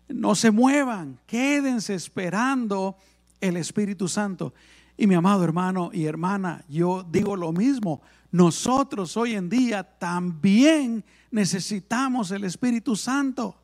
no 0.08 0.36
se 0.36 0.52
muevan, 0.52 1.20
quédense 1.26 1.96
esperando 1.96 2.96
el 3.42 3.58
Espíritu 3.58 4.08
Santo. 4.08 4.54
Y 4.98 5.08
mi 5.08 5.16
amado 5.16 5.44
hermano 5.44 5.90
y 5.92 6.06
hermana, 6.06 6.64
yo 6.70 7.06
digo 7.10 7.36
lo 7.36 7.52
mismo, 7.52 8.02
nosotros 8.32 9.18
hoy 9.18 9.34
en 9.34 9.50
día 9.50 9.84
también 9.84 11.04
necesitamos 11.36 12.32
el 12.32 12.44
Espíritu 12.44 12.96
Santo. 12.96 13.56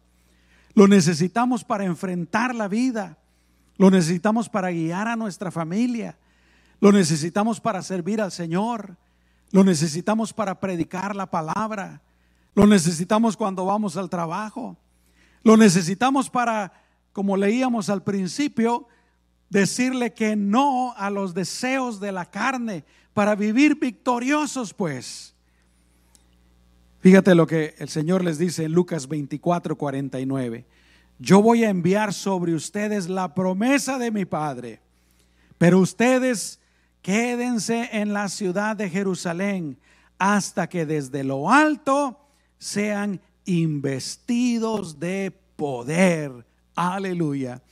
Lo 0.76 0.88
necesitamos 0.88 1.64
para 1.64 1.86
enfrentar 1.86 2.54
la 2.54 2.68
vida, 2.68 3.18
lo 3.78 3.90
necesitamos 3.90 4.48
para 4.48 4.70
guiar 4.70 5.08
a 5.08 5.16
nuestra 5.16 5.50
familia, 5.50 6.18
lo 6.80 6.92
necesitamos 6.92 7.60
para 7.60 7.82
servir 7.82 8.22
al 8.22 8.32
Señor. 8.32 8.96
Lo 9.52 9.64
necesitamos 9.64 10.34
para 10.34 10.60
predicar 10.60 11.16
la 11.16 11.30
palabra. 11.30 12.02
Lo 12.56 12.66
necesitamos 12.68 13.36
cuando 13.36 13.66
vamos 13.66 13.98
al 13.98 14.10
trabajo. 14.10 14.78
Lo 15.44 15.58
necesitamos 15.58 16.30
para, 16.30 16.72
como 17.12 17.36
leíamos 17.36 17.90
al 17.90 18.02
principio, 18.02 18.88
decirle 19.50 20.14
que 20.14 20.36
no 20.36 20.94
a 20.96 21.10
los 21.10 21.34
deseos 21.34 22.00
de 22.00 22.12
la 22.14 22.26
carne, 22.26 22.86
para 23.14 23.36
vivir 23.36 23.78
victoriosos 23.78 24.74
pues. 24.74 25.31
Fíjate 27.02 27.34
lo 27.34 27.48
que 27.48 27.74
el 27.80 27.90
Señor 27.90 28.24
les 28.24 28.38
dice 28.38 28.66
en 28.66 28.74
Lucas 28.74 29.08
24, 29.08 29.76
49. 29.76 30.66
Yo 31.18 31.42
voy 31.42 31.64
a 31.64 31.70
enviar 31.70 32.14
sobre 32.14 32.54
ustedes 32.54 33.10
la 33.10 33.34
promesa 33.34 33.98
de 33.98 34.12
mi 34.12 34.26
Padre, 34.26 34.80
pero 35.58 35.80
ustedes 35.80 36.60
quédense 37.02 37.90
en 37.92 38.14
la 38.14 38.30
ciudad 38.30 38.76
de 38.76 38.88
Jerusalén 38.88 39.80
hasta 40.20 40.70
que 40.70 40.86
desde 40.86 41.24
lo 41.24 41.50
alto 41.50 42.20
sean 42.60 43.20
investidos 43.46 45.00
de 45.00 45.34
poder. 45.56 46.46
Aleluya. 46.76 47.64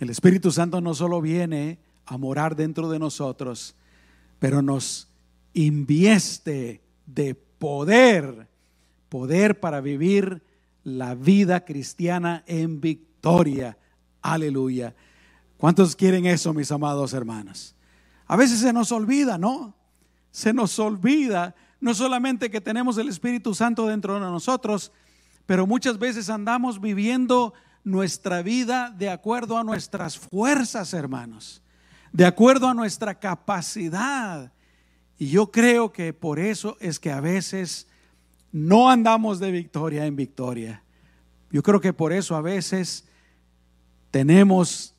El 0.00 0.10
Espíritu 0.10 0.50
Santo 0.50 0.80
no 0.80 0.94
solo 0.94 1.20
viene 1.20 1.78
a 2.04 2.16
morar 2.16 2.56
dentro 2.56 2.90
de 2.90 2.98
nosotros, 2.98 3.76
pero 4.40 4.60
nos 4.60 5.06
invieste 5.54 6.80
de 7.06 7.36
poder, 7.36 7.49
poder 7.60 8.48
para 9.60 9.80
vivir 9.80 10.42
la 10.82 11.14
vida 11.14 11.64
cristiana 11.64 12.42
en 12.46 12.80
victoria. 12.80 13.78
Aleluya. 14.22 14.94
¿Cuántos 15.56 15.94
quieren 15.94 16.26
eso, 16.26 16.52
mis 16.54 16.72
amados 16.72 17.12
hermanos? 17.12 17.76
A 18.26 18.36
veces 18.36 18.60
se 18.60 18.72
nos 18.72 18.90
olvida, 18.90 19.38
¿no? 19.38 19.74
Se 20.32 20.52
nos 20.52 20.78
olvida 20.78 21.54
no 21.80 21.94
solamente 21.94 22.50
que 22.50 22.60
tenemos 22.60 22.98
el 22.98 23.08
Espíritu 23.08 23.54
Santo 23.54 23.86
dentro 23.86 24.14
de 24.14 24.20
nosotros, 24.20 24.90
pero 25.46 25.66
muchas 25.66 25.98
veces 25.98 26.30
andamos 26.30 26.80
viviendo 26.80 27.52
nuestra 27.84 28.42
vida 28.42 28.90
de 28.90 29.10
acuerdo 29.10 29.58
a 29.58 29.64
nuestras 29.64 30.18
fuerzas, 30.18 30.94
hermanos, 30.94 31.62
de 32.12 32.24
acuerdo 32.24 32.68
a 32.68 32.74
nuestra 32.74 33.18
capacidad. 33.18 34.52
Y 35.20 35.28
yo 35.28 35.50
creo 35.50 35.92
que 35.92 36.14
por 36.14 36.38
eso 36.38 36.78
es 36.80 36.98
que 36.98 37.12
a 37.12 37.20
veces 37.20 37.86
no 38.52 38.88
andamos 38.88 39.38
de 39.38 39.50
victoria 39.50 40.06
en 40.06 40.16
victoria. 40.16 40.82
Yo 41.50 41.62
creo 41.62 41.78
que 41.78 41.92
por 41.92 42.14
eso 42.14 42.36
a 42.36 42.40
veces 42.40 43.04
tenemos 44.10 44.94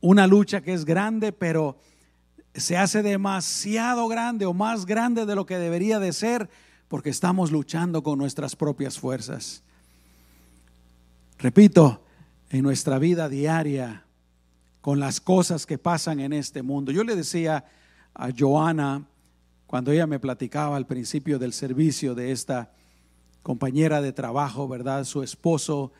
una 0.00 0.28
lucha 0.28 0.60
que 0.60 0.72
es 0.72 0.84
grande, 0.84 1.32
pero 1.32 1.76
se 2.54 2.76
hace 2.76 3.02
demasiado 3.02 4.06
grande 4.06 4.46
o 4.46 4.54
más 4.54 4.86
grande 4.86 5.26
de 5.26 5.34
lo 5.34 5.46
que 5.46 5.58
debería 5.58 5.98
de 5.98 6.12
ser 6.12 6.48
porque 6.86 7.10
estamos 7.10 7.50
luchando 7.50 8.04
con 8.04 8.20
nuestras 8.20 8.54
propias 8.54 9.00
fuerzas. 9.00 9.64
Repito, 11.40 12.04
en 12.50 12.62
nuestra 12.62 13.00
vida 13.00 13.28
diaria, 13.28 14.04
con 14.80 15.00
las 15.00 15.20
cosas 15.20 15.66
que 15.66 15.76
pasan 15.76 16.20
en 16.20 16.32
este 16.32 16.62
mundo. 16.62 16.92
Yo 16.92 17.02
le 17.02 17.16
decía 17.16 17.64
a 18.14 18.28
Joana, 18.30 19.09
cuando 19.70 19.92
ella 19.92 20.08
me 20.08 20.18
platicaba 20.18 20.76
al 20.76 20.88
principio 20.88 21.38
del 21.38 21.52
servicio 21.52 22.16
de 22.16 22.32
esta 22.32 22.72
compañera 23.44 24.02
de 24.02 24.12
trabajo, 24.12 24.66
¿verdad? 24.66 25.04
Su 25.04 25.22
esposo 25.22 25.92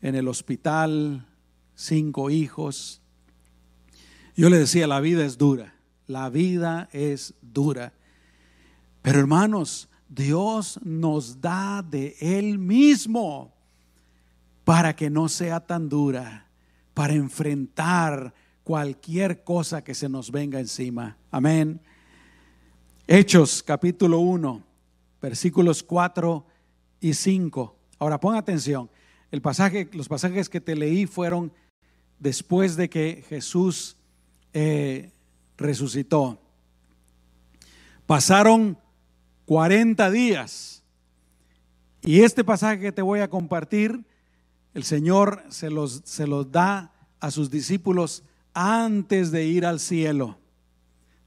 en 0.00 0.14
el 0.14 0.28
hospital, 0.28 1.26
cinco 1.74 2.30
hijos. 2.30 3.02
Yo 4.36 4.48
le 4.48 4.58
decía, 4.58 4.86
la 4.86 5.00
vida 5.00 5.24
es 5.24 5.36
dura. 5.36 5.74
La 6.06 6.30
vida 6.30 6.88
es 6.92 7.34
dura. 7.42 7.92
Pero 9.02 9.18
hermanos, 9.18 9.88
Dios 10.08 10.78
nos 10.84 11.40
da 11.40 11.82
de 11.82 12.14
Él 12.20 12.60
mismo 12.60 13.52
para 14.62 14.94
que 14.94 15.10
no 15.10 15.28
sea 15.28 15.58
tan 15.58 15.88
dura, 15.88 16.46
para 16.94 17.14
enfrentar 17.14 18.32
cualquier 18.62 19.42
cosa 19.42 19.82
que 19.82 19.96
se 19.96 20.08
nos 20.08 20.30
venga 20.30 20.60
encima. 20.60 21.16
Amén. 21.32 21.80
Hechos 23.10 23.62
capítulo 23.62 24.18
1, 24.18 24.62
versículos 25.22 25.82
4 25.82 26.44
y 27.00 27.14
5. 27.14 27.74
Ahora 27.98 28.20
pon 28.20 28.34
atención. 28.34 28.90
El 29.30 29.40
pasaje, 29.40 29.88
los 29.94 30.08
pasajes 30.08 30.50
que 30.50 30.60
te 30.60 30.76
leí 30.76 31.06
fueron 31.06 31.50
después 32.18 32.76
de 32.76 32.90
que 32.90 33.24
Jesús 33.26 33.96
eh, 34.52 35.10
resucitó. 35.56 36.38
Pasaron 38.04 38.76
40 39.46 40.10
días. 40.10 40.82
Y 42.02 42.20
este 42.20 42.44
pasaje 42.44 42.78
que 42.78 42.92
te 42.92 43.00
voy 43.00 43.20
a 43.20 43.30
compartir, 43.30 44.04
el 44.74 44.84
Señor 44.84 45.44
se 45.48 45.70
los, 45.70 46.02
se 46.04 46.26
los 46.26 46.52
da 46.52 46.92
a 47.20 47.30
sus 47.30 47.50
discípulos 47.50 48.22
antes 48.52 49.30
de 49.30 49.46
ir 49.46 49.64
al 49.64 49.80
cielo. 49.80 50.36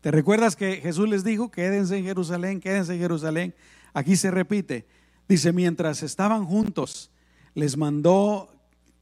¿Te 0.01 0.11
recuerdas 0.11 0.55
que 0.55 0.77
Jesús 0.77 1.07
les 1.07 1.23
dijo, 1.23 1.51
quédense 1.51 1.97
en 1.97 2.05
Jerusalén, 2.05 2.59
quédense 2.59 2.93
en 2.93 2.99
Jerusalén? 2.99 3.55
Aquí 3.93 4.15
se 4.15 4.31
repite. 4.31 4.85
Dice, 5.27 5.53
mientras 5.53 6.03
estaban 6.03 6.45
juntos, 6.45 7.11
les 7.53 7.77
mandó 7.77 8.49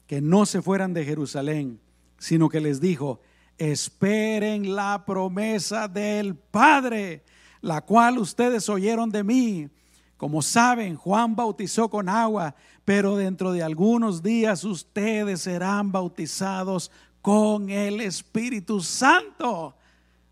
que 0.06 0.20
no 0.20 0.46
se 0.46 0.62
fueran 0.62 0.94
de 0.94 1.04
Jerusalén, 1.04 1.80
sino 2.18 2.48
que 2.48 2.60
les 2.60 2.80
dijo, 2.80 3.20
esperen 3.58 4.74
la 4.74 5.04
promesa 5.04 5.88
del 5.88 6.34
Padre 6.34 7.24
la 7.60 7.82
cual 7.82 8.18
ustedes 8.18 8.68
oyeron 8.68 9.10
de 9.10 9.24
mí. 9.24 9.68
Como 10.16 10.42
saben, 10.42 10.96
Juan 10.96 11.34
bautizó 11.34 11.88
con 11.88 12.08
agua, 12.08 12.54
pero 12.84 13.16
dentro 13.16 13.52
de 13.52 13.62
algunos 13.62 14.22
días 14.22 14.64
ustedes 14.64 15.42
serán 15.42 15.92
bautizados 15.92 16.90
con 17.22 17.70
el 17.70 18.00
Espíritu 18.00 18.80
Santo. 18.80 19.76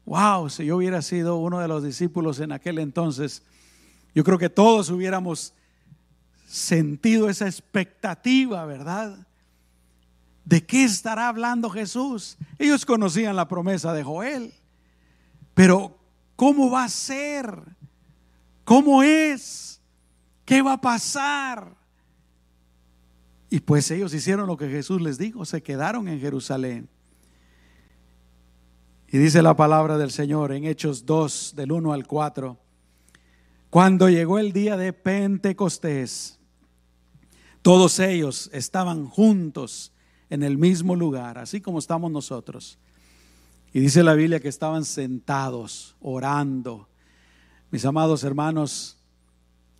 Wow, 0.08 0.50
si 0.50 0.64
yo 0.66 0.76
hubiera 0.76 1.00
sido 1.02 1.36
uno 1.36 1.60
de 1.60 1.68
los 1.68 1.84
discípulos 1.84 2.40
en 2.40 2.52
aquel 2.52 2.78
entonces, 2.78 3.42
yo 4.14 4.24
creo 4.24 4.38
que 4.38 4.50
todos 4.50 4.90
hubiéramos 4.90 5.54
sentido 6.46 7.28
esa 7.28 7.46
expectativa, 7.46 8.64
¿verdad? 8.66 9.26
¿De 10.44 10.64
qué 10.64 10.84
estará 10.84 11.28
hablando 11.28 11.70
Jesús? 11.70 12.38
Ellos 12.58 12.84
conocían 12.84 13.36
la 13.36 13.48
promesa 13.48 13.92
de 13.92 14.02
Joel, 14.02 14.52
pero 15.54 15.98
¿Cómo 16.38 16.70
va 16.70 16.84
a 16.84 16.88
ser? 16.88 17.52
¿Cómo 18.62 19.02
es? 19.02 19.80
¿Qué 20.44 20.62
va 20.62 20.74
a 20.74 20.80
pasar? 20.80 21.74
Y 23.50 23.58
pues 23.58 23.90
ellos 23.90 24.14
hicieron 24.14 24.46
lo 24.46 24.56
que 24.56 24.68
Jesús 24.68 25.02
les 25.02 25.18
dijo, 25.18 25.44
se 25.44 25.64
quedaron 25.64 26.06
en 26.06 26.20
Jerusalén. 26.20 26.88
Y 29.10 29.16
dice 29.16 29.40
la 29.40 29.56
palabra 29.56 29.96
del 29.96 30.10
Señor 30.10 30.52
en 30.52 30.66
Hechos 30.66 31.06
2, 31.06 31.54
del 31.56 31.72
1 31.72 31.94
al 31.94 32.06
4. 32.06 32.58
Cuando 33.70 34.10
llegó 34.10 34.38
el 34.38 34.52
día 34.52 34.76
de 34.76 34.92
Pentecostés, 34.92 36.38
todos 37.62 38.00
ellos 38.00 38.50
estaban 38.52 39.06
juntos 39.06 39.94
en 40.28 40.42
el 40.42 40.58
mismo 40.58 40.94
lugar, 40.94 41.38
así 41.38 41.62
como 41.62 41.78
estamos 41.78 42.12
nosotros. 42.12 42.78
Y 43.72 43.80
dice 43.80 44.02
la 44.02 44.12
Biblia 44.12 44.40
que 44.40 44.48
estaban 44.48 44.84
sentados, 44.84 45.96
orando. 46.00 46.90
Mis 47.70 47.86
amados 47.86 48.24
hermanos, 48.24 48.98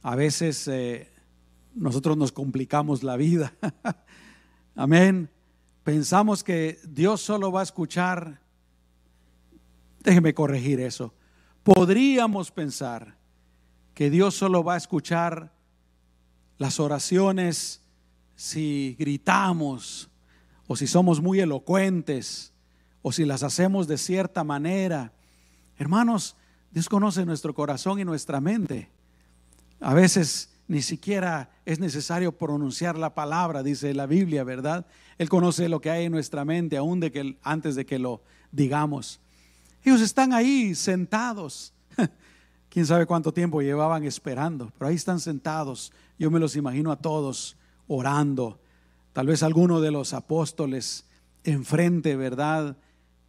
a 0.00 0.16
veces 0.16 0.66
eh, 0.68 1.12
nosotros 1.74 2.16
nos 2.16 2.32
complicamos 2.32 3.02
la 3.02 3.18
vida. 3.18 3.52
Amén. 4.74 5.28
Pensamos 5.84 6.42
que 6.42 6.78
Dios 6.88 7.20
solo 7.20 7.52
va 7.52 7.60
a 7.60 7.64
escuchar. 7.64 8.47
Déjeme 10.08 10.32
corregir 10.32 10.80
eso. 10.80 11.12
Podríamos 11.62 12.50
pensar 12.50 13.18
que 13.92 14.08
Dios 14.08 14.34
solo 14.34 14.64
va 14.64 14.72
a 14.72 14.78
escuchar 14.78 15.52
las 16.56 16.80
oraciones 16.80 17.82
si 18.34 18.96
gritamos 18.98 20.08
o 20.66 20.76
si 20.76 20.86
somos 20.86 21.20
muy 21.20 21.40
elocuentes 21.40 22.54
o 23.02 23.12
si 23.12 23.26
las 23.26 23.42
hacemos 23.42 23.86
de 23.86 23.98
cierta 23.98 24.44
manera. 24.44 25.12
Hermanos, 25.76 26.36
Dios 26.70 26.88
conoce 26.88 27.26
nuestro 27.26 27.52
corazón 27.52 28.00
y 28.00 28.06
nuestra 28.06 28.40
mente. 28.40 28.88
A 29.78 29.92
veces 29.92 30.54
ni 30.68 30.80
siquiera 30.80 31.50
es 31.66 31.80
necesario 31.80 32.32
pronunciar 32.32 32.96
la 32.96 33.14
palabra, 33.14 33.62
dice 33.62 33.92
la 33.92 34.06
Biblia, 34.06 34.42
¿verdad? 34.42 34.86
Él 35.18 35.28
conoce 35.28 35.68
lo 35.68 35.82
que 35.82 35.90
hay 35.90 36.06
en 36.06 36.12
nuestra 36.12 36.46
mente, 36.46 36.78
aún 36.78 36.98
de 36.98 37.12
que, 37.12 37.36
antes 37.42 37.74
de 37.74 37.84
que 37.84 37.98
lo 37.98 38.22
digamos. 38.52 39.20
Ellos 39.84 40.00
están 40.00 40.32
ahí 40.32 40.74
sentados. 40.74 41.72
Quién 42.68 42.86
sabe 42.86 43.06
cuánto 43.06 43.32
tiempo 43.32 43.62
llevaban 43.62 44.04
esperando, 44.04 44.72
pero 44.78 44.88
ahí 44.88 44.96
están 44.96 45.20
sentados. 45.20 45.92
Yo 46.18 46.30
me 46.30 46.40
los 46.40 46.56
imagino 46.56 46.92
a 46.92 46.96
todos 46.96 47.56
orando. 47.86 48.60
Tal 49.12 49.26
vez 49.26 49.42
alguno 49.42 49.80
de 49.80 49.90
los 49.90 50.12
apóstoles 50.12 51.04
enfrente, 51.44 52.16
¿verdad? 52.16 52.76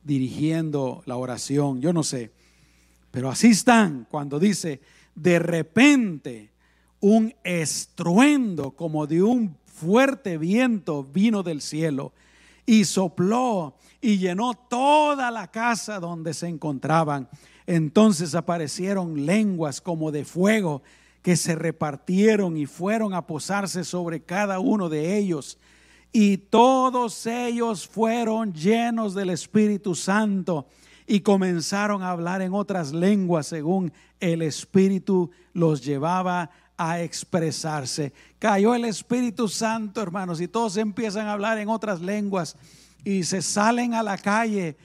dirigiendo 0.04 1.04
la 1.06 1.18
oración, 1.18 1.82
yo 1.82 1.94
no 1.94 2.04
sé. 2.04 2.32
Pero 3.12 3.30
así 3.30 3.48
están 3.48 4.08
cuando 4.10 4.40
dice, 4.40 4.82
de 5.16 5.40
repente 5.40 6.52
un 7.00 7.34
estruendo 7.44 8.72
como 8.72 9.08
de 9.08 9.24
un 9.24 9.56
fuerte 9.66 10.38
viento 10.38 11.04
vino 11.04 11.44
del 11.44 11.62
cielo 11.62 12.12
y 12.70 12.86
sopló 12.86 13.74
y 14.00 14.20
llenó 14.20 14.54
toda 14.54 15.32
la 15.32 15.48
casa 15.50 16.00
donde 16.00 16.36
se 16.36 16.48
encontraban. 16.48 17.28
Entonces 17.66 18.36
aparecieron 18.36 19.26
lenguas 19.26 19.82
como 19.82 20.12
de 20.12 20.24
fuego 20.24 20.84
que 21.24 21.36
se 21.36 21.56
repartieron 21.56 22.58
y 22.58 22.68
fueron 22.68 23.16
a 23.16 23.26
posarse 23.26 23.84
sobre 23.84 24.22
cada 24.22 24.60
uno 24.60 24.88
de 24.88 25.18
ellos 25.18 25.58
y 26.12 26.38
todos 26.38 27.26
ellos 27.26 27.88
fueron 27.88 28.54
llenos 28.54 29.16
del 29.16 29.32
Espíritu 29.32 29.96
Santo 29.96 30.68
y 31.08 31.22
comenzaron 31.22 32.04
a 32.04 32.12
hablar 32.12 32.44
en 32.44 32.54
otras 32.54 32.94
lenguas 32.94 33.48
según 33.48 33.92
el 34.20 34.44
Espíritu 34.44 35.32
los 35.54 35.84
llevaba 35.84 36.52
a 36.80 37.02
expresarse. 37.02 38.13
Cayó 38.39 38.74
el 38.74 38.86
Espíritu 38.86 39.50
Santo, 39.50 40.02
hermanos, 40.02 40.39
y 40.39 40.48
todos 40.48 40.78
empiezan 40.78 41.28
a 41.28 41.34
hablar 41.34 41.58
en 41.58 41.68
otras 41.68 42.00
lenguas 42.00 42.56
y 43.04 43.26
se 43.26 43.42
salen 43.42 43.94
a 43.94 44.02
la 44.02 44.18
calle. 44.18 44.78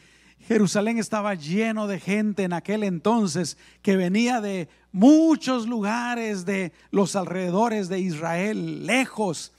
Jerusalén 0.49 0.99
estaba 0.99 1.37
lleno 1.37 1.87
de 1.87 2.01
gente 2.01 2.43
en 2.43 2.53
aquel 2.53 2.83
entonces 2.83 3.57
que 3.81 3.97
venía 3.97 4.41
de 4.41 4.69
muchos 4.91 5.69
lugares 5.69 6.45
de 6.45 6.73
los 6.91 7.15
alrededores 7.15 7.89
de 7.89 8.01
Israel, 8.01 8.85
lejos 8.87 9.53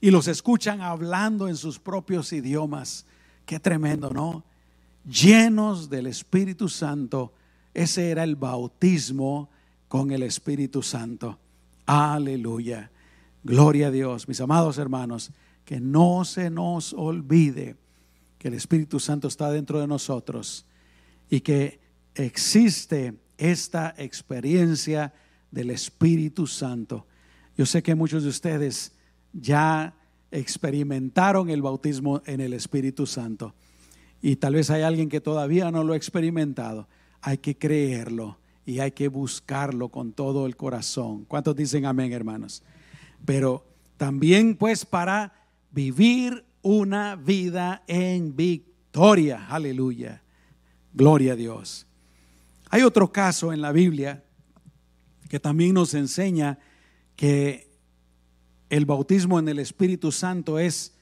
y 0.00 0.12
los 0.12 0.28
escuchan 0.28 0.82
hablando 0.82 1.48
en 1.48 1.56
sus 1.56 1.80
propios 1.80 2.32
idiomas. 2.32 3.06
Qué 3.44 3.58
tremendo, 3.58 4.08
¿no? 4.08 4.44
Llenos 5.04 5.90
del 5.90 6.06
Espíritu 6.06 6.68
Santo. 6.68 7.32
Ese 7.74 8.10
era 8.10 8.22
el 8.22 8.36
bautismo 8.36 9.50
con 9.88 10.12
el 10.12 10.22
Espíritu 10.22 10.80
Santo. 10.80 11.40
Aleluya. 11.86 12.90
Gloria 13.42 13.88
a 13.88 13.90
Dios. 13.90 14.28
Mis 14.28 14.40
amados 14.40 14.78
hermanos, 14.78 15.32
que 15.64 15.80
no 15.80 16.24
se 16.24 16.50
nos 16.50 16.92
olvide 16.92 17.76
que 18.38 18.48
el 18.48 18.54
Espíritu 18.54 19.00
Santo 19.00 19.28
está 19.28 19.50
dentro 19.50 19.80
de 19.80 19.86
nosotros 19.86 20.66
y 21.30 21.40
que 21.40 21.80
existe 22.14 23.14
esta 23.38 23.94
experiencia 23.96 25.12
del 25.50 25.70
Espíritu 25.70 26.46
Santo. 26.46 27.06
Yo 27.56 27.66
sé 27.66 27.82
que 27.82 27.94
muchos 27.94 28.22
de 28.22 28.28
ustedes 28.28 28.92
ya 29.32 29.94
experimentaron 30.30 31.50
el 31.50 31.62
bautismo 31.62 32.22
en 32.26 32.40
el 32.40 32.52
Espíritu 32.52 33.06
Santo. 33.06 33.54
Y 34.20 34.36
tal 34.36 34.54
vez 34.54 34.70
hay 34.70 34.82
alguien 34.82 35.08
que 35.08 35.20
todavía 35.20 35.70
no 35.70 35.84
lo 35.84 35.92
ha 35.92 35.96
experimentado. 35.96 36.88
Hay 37.20 37.38
que 37.38 37.56
creerlo 37.56 38.38
y 38.64 38.78
hay 38.78 38.92
que 38.92 39.08
buscarlo 39.08 39.88
con 39.88 40.12
todo 40.12 40.46
el 40.46 40.56
corazón. 40.56 41.24
¿Cuántos 41.24 41.56
dicen 41.56 41.86
amén, 41.86 42.12
hermanos? 42.12 42.62
Pero 43.24 43.64
también 43.96 44.56
pues 44.56 44.84
para 44.84 45.32
vivir 45.70 46.44
una 46.62 47.16
vida 47.16 47.82
en 47.86 48.36
victoria. 48.36 49.46
Aleluya. 49.48 50.22
Gloria 50.92 51.32
a 51.32 51.36
Dios. 51.36 51.86
Hay 52.70 52.82
otro 52.82 53.12
caso 53.12 53.52
en 53.52 53.60
la 53.60 53.72
Biblia 53.72 54.24
que 55.28 55.40
también 55.40 55.74
nos 55.74 55.94
enseña 55.94 56.58
que 57.16 57.70
el 58.70 58.86
bautismo 58.86 59.38
en 59.38 59.48
el 59.48 59.58
Espíritu 59.58 60.12
Santo 60.12 60.58
es 60.58 60.94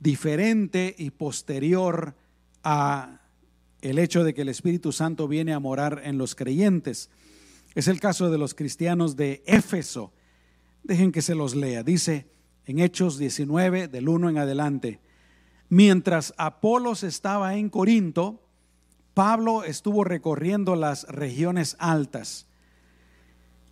diferente 0.00 0.94
y 0.98 1.10
posterior 1.10 2.14
a 2.62 3.20
el 3.88 3.98
hecho 3.98 4.24
de 4.24 4.34
que 4.34 4.42
el 4.42 4.48
Espíritu 4.48 4.92
Santo 4.92 5.28
viene 5.28 5.52
a 5.52 5.60
morar 5.60 6.02
en 6.04 6.18
los 6.18 6.34
creyentes. 6.34 7.10
Es 7.74 7.88
el 7.88 8.00
caso 8.00 8.30
de 8.30 8.38
los 8.38 8.54
cristianos 8.54 9.16
de 9.16 9.42
Éfeso. 9.46 10.12
Dejen 10.82 11.12
que 11.12 11.22
se 11.22 11.34
los 11.34 11.54
lea. 11.54 11.82
Dice 11.82 12.26
en 12.66 12.80
Hechos 12.80 13.18
19, 13.18 13.88
del 13.88 14.08
1 14.08 14.30
en 14.30 14.38
adelante. 14.38 15.00
Mientras 15.68 16.34
Apolos 16.36 17.02
estaba 17.02 17.56
en 17.56 17.70
Corinto, 17.70 18.42
Pablo 19.14 19.64
estuvo 19.64 20.04
recorriendo 20.04 20.76
las 20.76 21.04
regiones 21.04 21.76
altas. 21.78 22.46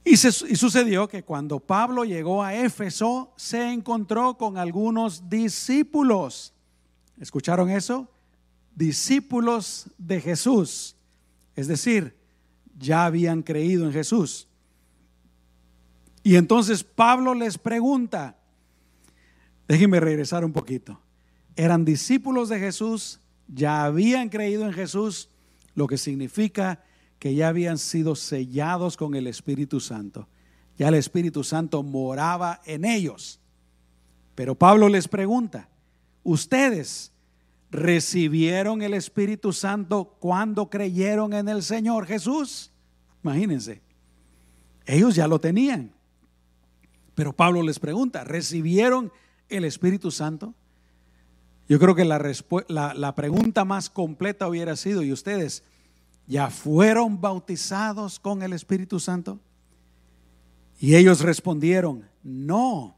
Y, 0.04 0.16
sucedió 0.16 1.08
que 1.08 1.22
cuando 1.22 1.60
Pablo 1.60 2.04
llegó 2.04 2.42
a 2.42 2.54
Éfeso, 2.54 3.32
se 3.36 3.72
encontró 3.72 4.36
con 4.36 4.58
algunos 4.58 5.28
discípulos. 5.30 6.52
¿Escucharon 7.18 7.70
eso? 7.70 8.08
Discípulos 8.74 9.86
de 9.98 10.20
Jesús. 10.20 10.96
Es 11.56 11.68
decir, 11.68 12.16
ya 12.78 13.04
habían 13.06 13.42
creído 13.42 13.84
en 13.86 13.92
Jesús. 13.92 14.48
Y 16.22 16.36
entonces 16.36 16.82
Pablo 16.82 17.34
les 17.34 17.58
pregunta, 17.58 18.36
déjenme 19.68 20.00
regresar 20.00 20.44
un 20.44 20.52
poquito, 20.52 20.98
eran 21.54 21.84
discípulos 21.84 22.48
de 22.48 22.58
Jesús, 22.58 23.20
ya 23.46 23.84
habían 23.84 24.30
creído 24.30 24.64
en 24.64 24.72
Jesús, 24.72 25.28
lo 25.74 25.86
que 25.86 25.98
significa 25.98 26.82
que 27.18 27.34
ya 27.34 27.48
habían 27.48 27.78
sido 27.78 28.16
sellados 28.16 28.96
con 28.96 29.14
el 29.14 29.26
Espíritu 29.26 29.80
Santo. 29.80 30.28
Ya 30.76 30.88
el 30.88 30.94
Espíritu 30.94 31.44
Santo 31.44 31.82
moraba 31.82 32.60
en 32.64 32.84
ellos. 32.84 33.40
Pero 34.34 34.54
Pablo 34.54 34.88
les 34.88 35.08
pregunta, 35.08 35.68
¿ustedes 36.22 37.12
recibieron 37.74 38.82
el 38.82 38.94
Espíritu 38.94 39.52
Santo 39.52 40.16
cuando 40.20 40.70
creyeron 40.70 41.32
en 41.32 41.48
el 41.48 41.62
Señor 41.62 42.06
Jesús? 42.06 42.70
Imagínense, 43.22 43.82
ellos 44.86 45.16
ya 45.16 45.26
lo 45.26 45.40
tenían. 45.40 45.92
Pero 47.14 47.32
Pablo 47.32 47.62
les 47.62 47.80
pregunta, 47.80 48.22
¿recibieron 48.22 49.12
el 49.48 49.64
Espíritu 49.64 50.10
Santo? 50.10 50.54
Yo 51.68 51.78
creo 51.80 51.94
que 51.94 52.04
la, 52.04 52.20
la, 52.94 53.14
pregunta 53.14 53.64
más 53.64 53.90
completa 53.90 54.48
hubiera 54.48 54.76
sido, 54.76 55.02
¿y 55.02 55.12
ustedes 55.12 55.64
ya 56.26 56.50
fueron 56.50 57.20
bautizados 57.20 58.20
con 58.20 58.42
el 58.42 58.52
Espíritu 58.52 59.00
Santo? 59.00 59.40
Y 60.78 60.94
ellos 60.94 61.22
respondieron, 61.22 62.08
no, 62.22 62.96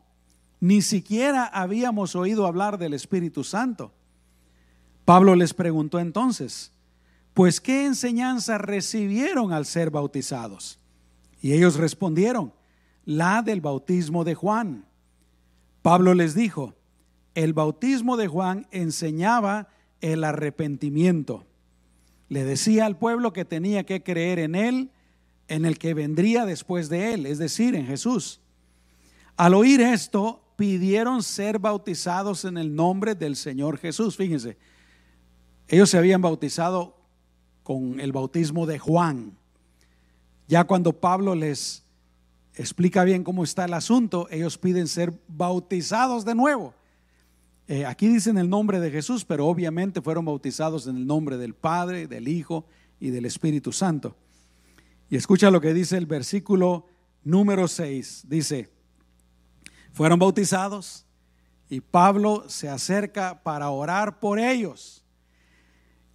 ni 0.61 0.83
siquiera 0.83 1.47
habíamos 1.47 2.17
oído 2.17 2.47
hablar 2.47 2.77
del 2.77 2.95
Espíritu 2.95 3.45
Santo. 3.45 3.93
Pablo 5.07 5.37
les 5.37 5.55
preguntó 5.55 6.01
entonces, 6.01 6.73
pues 7.33 7.61
¿qué 7.61 7.87
enseñanza 7.87 8.59
recibieron 8.59 9.53
al 9.53 9.65
ser 9.65 9.91
bautizados? 9.91 10.81
Y 11.41 11.53
ellos 11.53 11.77
respondieron, 11.77 12.53
la 13.05 13.41
del 13.43 13.61
bautismo 13.61 14.25
de 14.25 14.35
Juan. 14.35 14.85
Pablo 15.83 16.13
les 16.13 16.35
dijo, 16.35 16.75
el 17.37 17.53
bautismo 17.53 18.17
de 18.17 18.27
Juan 18.27 18.67
enseñaba 18.73 19.69
el 20.01 20.25
arrepentimiento. 20.25 21.47
Le 22.29 22.45
decía 22.45 22.85
al 22.85 22.99
pueblo 22.99 23.33
que 23.33 23.45
tenía 23.45 23.85
que 23.85 24.03
creer 24.03 24.41
en 24.41 24.57
él, 24.57 24.91
en 25.47 25.67
el 25.67 25.79
que 25.79 25.95
vendría 25.95 26.47
después 26.47 26.89
de 26.89 27.15
él, 27.15 27.27
es 27.27 27.39
decir, 27.39 27.77
en 27.77 27.87
Jesús. 27.87 28.41
Al 29.37 29.55
oír 29.55 29.81
esto, 29.83 30.43
pidieron 30.57 31.23
ser 31.23 31.61
bautizados 31.61 32.45
en 32.45 32.59
el 32.59 32.75
nombre 32.75 33.15
del 33.15 33.37
Señor 33.37 33.79
Jesús. 33.79 34.17
Fíjense, 34.17 34.57
ellos 35.69 35.91
se 35.91 35.99
habían 35.99 36.23
bautizado 36.23 36.97
con 37.63 38.01
el 38.01 38.13
bautismo 38.13 38.67
de 38.67 38.79
Juan. 38.79 39.37
Ya 40.47 40.65
cuando 40.65 40.93
Pablo 40.93 41.35
les 41.35 41.83
explica 42.55 43.05
bien 43.05 43.25
cómo 43.25 43.43
está 43.43 43.65
el 43.65 43.75
asunto, 43.75 44.29
ellos 44.31 44.59
piden 44.59 44.87
ser 44.87 45.13
bautizados 45.29 46.25
de 46.25 46.35
nuevo. 46.35 46.75
Eh, 47.69 47.85
aquí 47.85 48.07
dicen 48.07 48.39
el 48.39 48.49
nombre 48.49 48.79
de 48.79 48.91
Jesús, 48.93 49.25
pero 49.25 49.47
obviamente 49.47 50.01
fueron 50.01 50.25
bautizados 50.25 50.87
en 50.87 50.97
el 50.97 51.07
nombre 51.07 51.37
del 51.37 51.55
Padre, 51.55 52.07
del 52.07 52.29
Hijo 52.29 52.65
y 53.01 53.11
del 53.11 53.25
Espíritu 53.25 53.73
Santo. 53.73 54.15
Y 55.11 55.17
escucha 55.17 55.51
lo 55.51 55.61
que 55.61 55.75
dice 55.75 55.97
el 55.97 56.07
versículo 56.07 56.87
número 57.25 57.67
6. 57.67 58.27
Dice, 58.29 58.71
fueron 59.93 60.19
bautizados 60.19 61.05
y 61.69 61.81
Pablo 61.81 62.45
se 62.49 62.69
acerca 62.69 63.43
para 63.43 63.71
orar 63.71 64.21
por 64.21 64.39
ellos. 64.39 65.03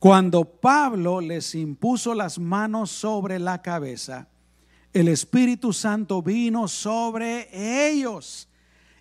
Cuando 0.01 0.45
Pablo 0.45 1.21
les 1.21 1.53
impuso 1.53 2.15
las 2.15 2.39
manos 2.39 2.89
sobre 2.89 3.37
la 3.37 3.61
cabeza, 3.61 4.29
el 4.93 5.07
Espíritu 5.07 5.73
Santo 5.73 6.23
vino 6.23 6.67
sobre 6.67 7.87
ellos 7.87 8.49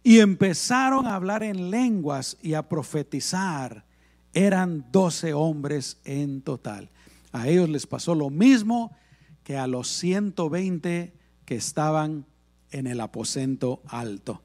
y 0.02 0.18
empezaron 0.18 1.06
a 1.06 1.14
hablar 1.14 1.42
en 1.42 1.70
lenguas 1.70 2.36
y 2.42 2.52
a 2.52 2.68
profetizar. 2.68 3.86
Eran 4.34 4.84
doce 4.92 5.32
hombres 5.32 5.96
en 6.04 6.42
total. 6.42 6.90
A 7.32 7.48
ellos 7.48 7.70
les 7.70 7.86
pasó 7.86 8.14
lo 8.14 8.28
mismo 8.28 8.94
que 9.42 9.56
a 9.56 9.66
los 9.66 9.88
120 9.88 11.14
que 11.46 11.54
estaban 11.54 12.26
en 12.72 12.86
el 12.86 13.00
aposento 13.00 13.80
alto. 13.86 14.42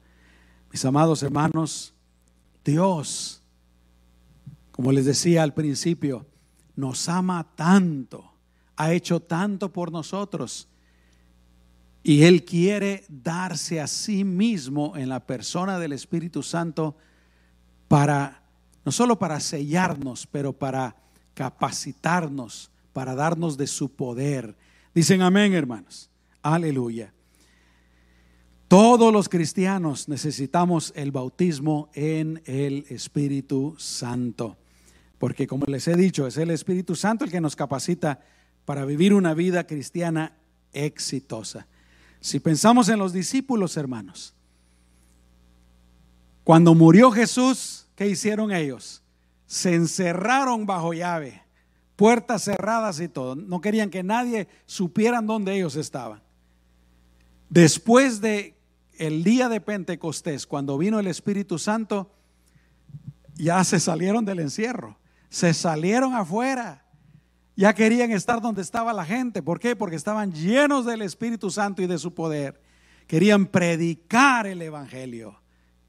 Mis 0.72 0.82
amados 0.86 1.22
hermanos, 1.22 1.92
Dios, 2.64 3.42
como 4.70 4.90
les 4.90 5.04
decía 5.04 5.42
al 5.42 5.52
principio, 5.52 6.24
nos 6.76 7.08
ama 7.08 7.44
tanto, 7.56 8.32
ha 8.76 8.92
hecho 8.92 9.20
tanto 9.20 9.72
por 9.72 9.90
nosotros 9.90 10.68
y 12.08 12.22
Él 12.22 12.44
quiere 12.44 13.04
darse 13.08 13.80
a 13.80 13.88
sí 13.88 14.22
mismo 14.22 14.96
en 14.96 15.08
la 15.08 15.26
persona 15.26 15.80
del 15.80 15.92
Espíritu 15.92 16.40
Santo 16.44 16.94
para, 17.88 18.44
no 18.84 18.92
solo 18.92 19.18
para 19.18 19.40
sellarnos, 19.40 20.28
pero 20.28 20.52
para 20.52 20.94
capacitarnos, 21.34 22.70
para 22.92 23.16
darnos 23.16 23.56
de 23.56 23.66
su 23.66 23.88
poder. 23.88 24.56
Dicen 24.94 25.20
amén, 25.20 25.52
hermanos. 25.52 26.08
Aleluya. 26.42 27.12
Todos 28.68 29.12
los 29.12 29.28
cristianos 29.28 30.08
necesitamos 30.08 30.92
el 30.94 31.10
bautismo 31.10 31.90
en 31.92 32.40
el 32.46 32.86
Espíritu 32.88 33.74
Santo, 33.78 34.56
porque 35.18 35.46
como 35.46 35.66
les 35.66 35.88
he 35.88 35.96
dicho, 35.96 36.26
es 36.26 36.36
el 36.36 36.50
Espíritu 36.50 36.94
Santo 36.94 37.24
el 37.24 37.30
que 37.30 37.40
nos 37.40 37.56
capacita 37.56 38.20
para 38.64 38.84
vivir 38.84 39.14
una 39.14 39.34
vida 39.34 39.66
cristiana 39.66 40.36
exitosa. 40.72 41.66
Si 42.20 42.40
pensamos 42.40 42.88
en 42.88 42.98
los 42.98 43.12
discípulos, 43.12 43.76
hermanos, 43.76 44.34
cuando 46.44 46.74
murió 46.74 47.10
Jesús, 47.10 47.86
¿qué 47.96 48.08
hicieron 48.08 48.52
ellos? 48.52 49.02
Se 49.46 49.74
encerraron 49.74 50.66
bajo 50.66 50.92
llave, 50.92 51.42
puertas 51.96 52.44
cerradas 52.44 53.00
y 53.00 53.08
todo. 53.08 53.34
No 53.34 53.60
querían 53.60 53.90
que 53.90 54.02
nadie 54.02 54.48
supieran 54.66 55.26
dónde 55.26 55.56
ellos 55.56 55.76
estaban. 55.76 56.22
Después 57.48 58.20
de 58.20 58.54
el 58.98 59.24
día 59.24 59.48
de 59.48 59.60
Pentecostés, 59.60 60.46
cuando 60.46 60.78
vino 60.78 60.98
el 60.98 61.06
Espíritu 61.06 61.58
Santo, 61.58 62.10
ya 63.34 63.62
se 63.64 63.78
salieron 63.78 64.24
del 64.24 64.40
encierro, 64.40 64.98
se 65.36 65.52
salieron 65.52 66.14
afuera 66.14 66.82
ya 67.56 67.74
querían 67.74 68.10
estar 68.10 68.40
donde 68.40 68.62
estaba 68.62 68.92
la 68.92 69.04
gente. 69.04 69.42
¿Por 69.42 69.58
qué? 69.58 69.74
Porque 69.74 69.96
estaban 69.96 70.32
llenos 70.32 70.84
del 70.84 71.02
Espíritu 71.02 71.50
Santo 71.50 71.82
y 71.82 71.86
de 71.86 71.98
su 71.98 72.14
poder. 72.14 72.60
Querían 73.06 73.46
predicar 73.46 74.46
el 74.46 74.60
Evangelio 74.60 75.40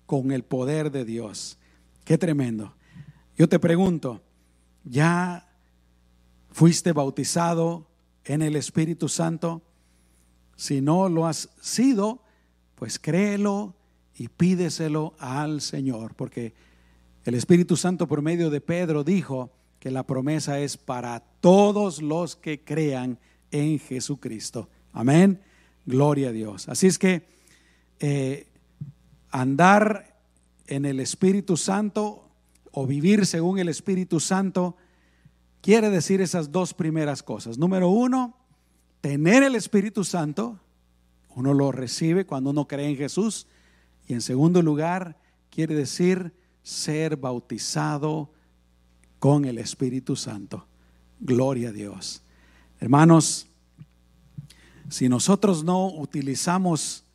con 0.05 0.31
el 0.31 0.43
poder 0.43 0.91
de 0.91 1.03
Dios. 1.03 1.57
Qué 2.05 2.17
tremendo. 2.17 2.73
Yo 3.37 3.49
te 3.49 3.59
pregunto, 3.59 4.21
¿ya 4.85 5.49
fuiste 6.51 6.93
bautizado 6.93 7.87
en 8.23 8.41
el 8.41 8.55
Espíritu 8.55 9.09
Santo? 9.09 9.61
Si 10.55 10.79
no 10.79 11.09
lo 11.09 11.27
has 11.27 11.49
sido, 11.59 12.21
pues 12.75 12.97
créelo 12.97 13.75
y 14.15 14.29
pídeselo 14.29 15.15
al 15.19 15.59
Señor, 15.59 16.15
porque 16.15 16.53
el 17.27 17.35
Espíritu 17.35 17.75
Santo 17.75 18.07
por 18.07 18.21
medio 18.21 18.49
de 18.49 18.61
Pedro 18.61 19.03
dijo, 19.03 19.51
que 19.79 19.91
la 19.91 20.03
promesa 20.03 20.59
es 20.59 20.77
para 20.77 21.19
todos 21.41 22.01
los 22.01 22.35
que 22.37 22.63
crean 22.63 23.19
en 23.51 23.79
Jesucristo. 23.79 24.69
Amén. 24.93 25.41
Gloria 25.85 26.29
a 26.29 26.31
Dios. 26.31 26.67
Así 26.67 26.87
es 26.87 26.97
que 26.97 27.27
eh, 27.99 28.47
andar 29.29 30.17
en 30.67 30.85
el 30.85 30.99
Espíritu 31.01 31.57
Santo 31.57 32.29
o 32.71 32.87
vivir 32.87 33.25
según 33.25 33.59
el 33.59 33.69
Espíritu 33.69 34.19
Santo 34.19 34.77
quiere 35.61 35.89
decir 35.89 36.21
esas 36.21 36.51
dos 36.51 36.73
primeras 36.73 37.23
cosas. 37.23 37.57
Número 37.57 37.89
uno, 37.89 38.37
tener 39.01 39.43
el 39.43 39.55
Espíritu 39.55 40.03
Santo. 40.03 40.59
Uno 41.35 41.53
lo 41.53 41.71
recibe 41.71 42.25
cuando 42.25 42.51
uno 42.51 42.67
cree 42.67 42.89
en 42.89 42.97
Jesús. 42.97 43.47
Y 44.07 44.13
en 44.13 44.21
segundo 44.21 44.61
lugar, 44.61 45.17
quiere 45.49 45.75
decir 45.75 46.33
ser 46.67 47.15
bautizado 47.15 48.29
con 49.19 49.45
el 49.45 49.57
Espíritu 49.57 50.17
Santo. 50.17 50.65
Gloria 51.17 51.69
a 51.69 51.71
Dios. 51.71 52.21
Hermanos, 52.81 53.47
si 54.89 55.07
nosotros 55.07 55.63
no 55.63 55.87
utilizamos 55.87 57.05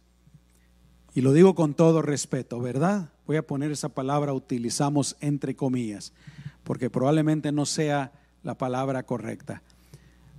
Y 1.14 1.20
lo 1.20 1.34
digo 1.34 1.55
con 1.55 1.74
todo 1.74 2.00
respeto, 2.00 2.59
¿verdad? 2.61 3.11
Voy 3.26 3.36
a 3.36 3.46
poner 3.46 3.70
esa 3.70 3.90
palabra, 3.90 4.32
utilizamos 4.32 5.16
entre 5.20 5.55
comillas, 5.55 6.14
porque 6.64 6.88
probablemente 6.88 7.53
no 7.53 7.66
sea 7.66 8.12
la 8.42 8.57
palabra 8.57 9.03
correcta. 9.03 9.61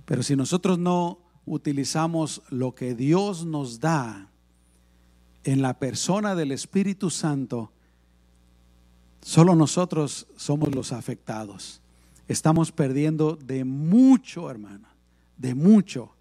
Pero 0.04 0.24
si 0.24 0.34
nosotros 0.34 0.80
no 0.80 1.20
utilizamos 1.46 2.42
lo 2.50 2.74
que 2.74 2.96
Dios 2.96 3.46
nos 3.46 3.78
da 3.78 4.28
en 5.44 5.62
la 5.62 5.78
persona 5.78 6.34
del 6.34 6.50
Espíritu 6.50 7.08
Santo, 7.08 7.70
solo 9.24 9.56
nosotros 9.56 10.26
somos 10.36 10.74
los 10.74 10.92
afectados. 10.92 11.80
Estamos 12.28 12.70
perdiendo 12.70 13.36
de 13.36 13.64
mucho, 13.64 14.50
hermano, 14.50 14.86
de 15.38 15.54
mucho. 15.54 16.12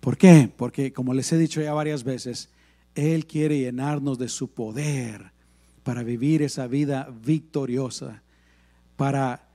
¿Por 0.00 0.16
qué? 0.16 0.50
Porque, 0.56 0.92
como 0.92 1.14
les 1.14 1.32
he 1.32 1.38
dicho 1.38 1.62
ya 1.62 1.72
varias 1.72 2.02
veces, 2.02 2.48
Él 2.96 3.26
quiere 3.26 3.60
llenarnos 3.60 4.18
de 4.18 4.28
su 4.28 4.48
poder 4.48 5.30
para 5.84 6.02
vivir 6.02 6.42
esa 6.42 6.66
vida 6.66 7.08
victoriosa, 7.24 8.20
para 8.96 9.46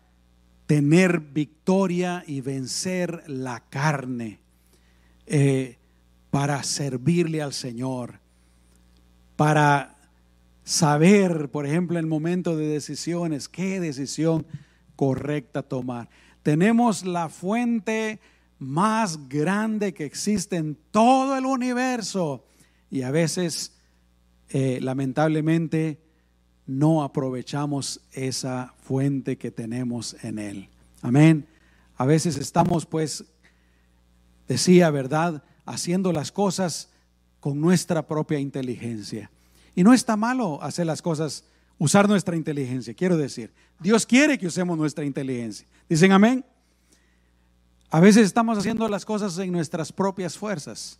tener 0.66 1.20
victoria 1.20 2.24
y 2.26 2.40
vencer 2.40 3.22
la 3.28 3.60
carne, 3.70 4.40
eh, 5.26 5.78
para 6.32 6.64
servirle 6.64 7.42
al 7.42 7.52
Señor, 7.52 8.20
para 9.36 9.93
saber, 10.64 11.50
por 11.50 11.66
ejemplo, 11.66 11.98
en 11.98 12.06
el 12.06 12.10
momento 12.10 12.56
de 12.56 12.68
decisiones, 12.68 13.50
qué 13.50 13.80
decisión 13.80 14.46
correcta 14.96 15.64
tomar. 15.64 16.10
Tenemos 16.42 17.06
la 17.06 17.30
fuente 17.30 18.20
más 18.60 19.28
grande 19.28 19.94
que 19.94 20.06
existe 20.06 20.56
en 20.56 20.78
todo 20.92 21.38
el 21.38 21.46
universo 21.46 22.46
y 22.90 23.02
a 23.02 23.12
veces, 23.12 23.74
eh, 24.50 24.80
lamentablemente, 24.82 26.00
no 26.66 27.04
aprovechamos 27.04 28.02
esa 28.14 28.74
fuente 28.78 29.38
que 29.38 29.52
tenemos 29.52 30.16
en 30.24 30.40
Él. 30.40 30.70
Amén. 31.02 31.48
A 31.98 32.06
veces 32.06 32.38
estamos, 32.38 32.86
pues, 32.86 33.26
decía, 34.48 34.90
¿verdad? 34.92 35.44
Haciendo 35.66 36.14
las 36.14 36.32
cosas 36.32 36.90
con 37.40 37.60
nuestra 37.60 38.08
propia 38.08 38.40
inteligencia. 38.40 39.30
Y 39.76 39.84
no 39.84 39.94
está 39.94 40.16
malo 40.16 40.62
hacer 40.62 40.86
las 40.86 41.02
cosas, 41.02 41.46
usar 41.78 42.08
nuestra 42.08 42.36
inteligencia, 42.36 42.94
quiero 42.94 43.18
decir. 43.18 43.54
Dios 43.80 44.06
quiere 44.06 44.38
que 44.38 44.48
usemos 44.48 44.78
nuestra 44.78 45.06
inteligencia. 45.06 45.68
Dicen 45.90 46.12
amén. 46.12 46.46
A 47.90 48.00
veces 48.00 48.26
estamos 48.26 48.58
haciendo 48.58 48.88
las 48.88 49.06
cosas 49.06 49.38
en 49.38 49.52
nuestras 49.52 49.92
propias 49.92 50.38
fuerzas. 50.38 51.00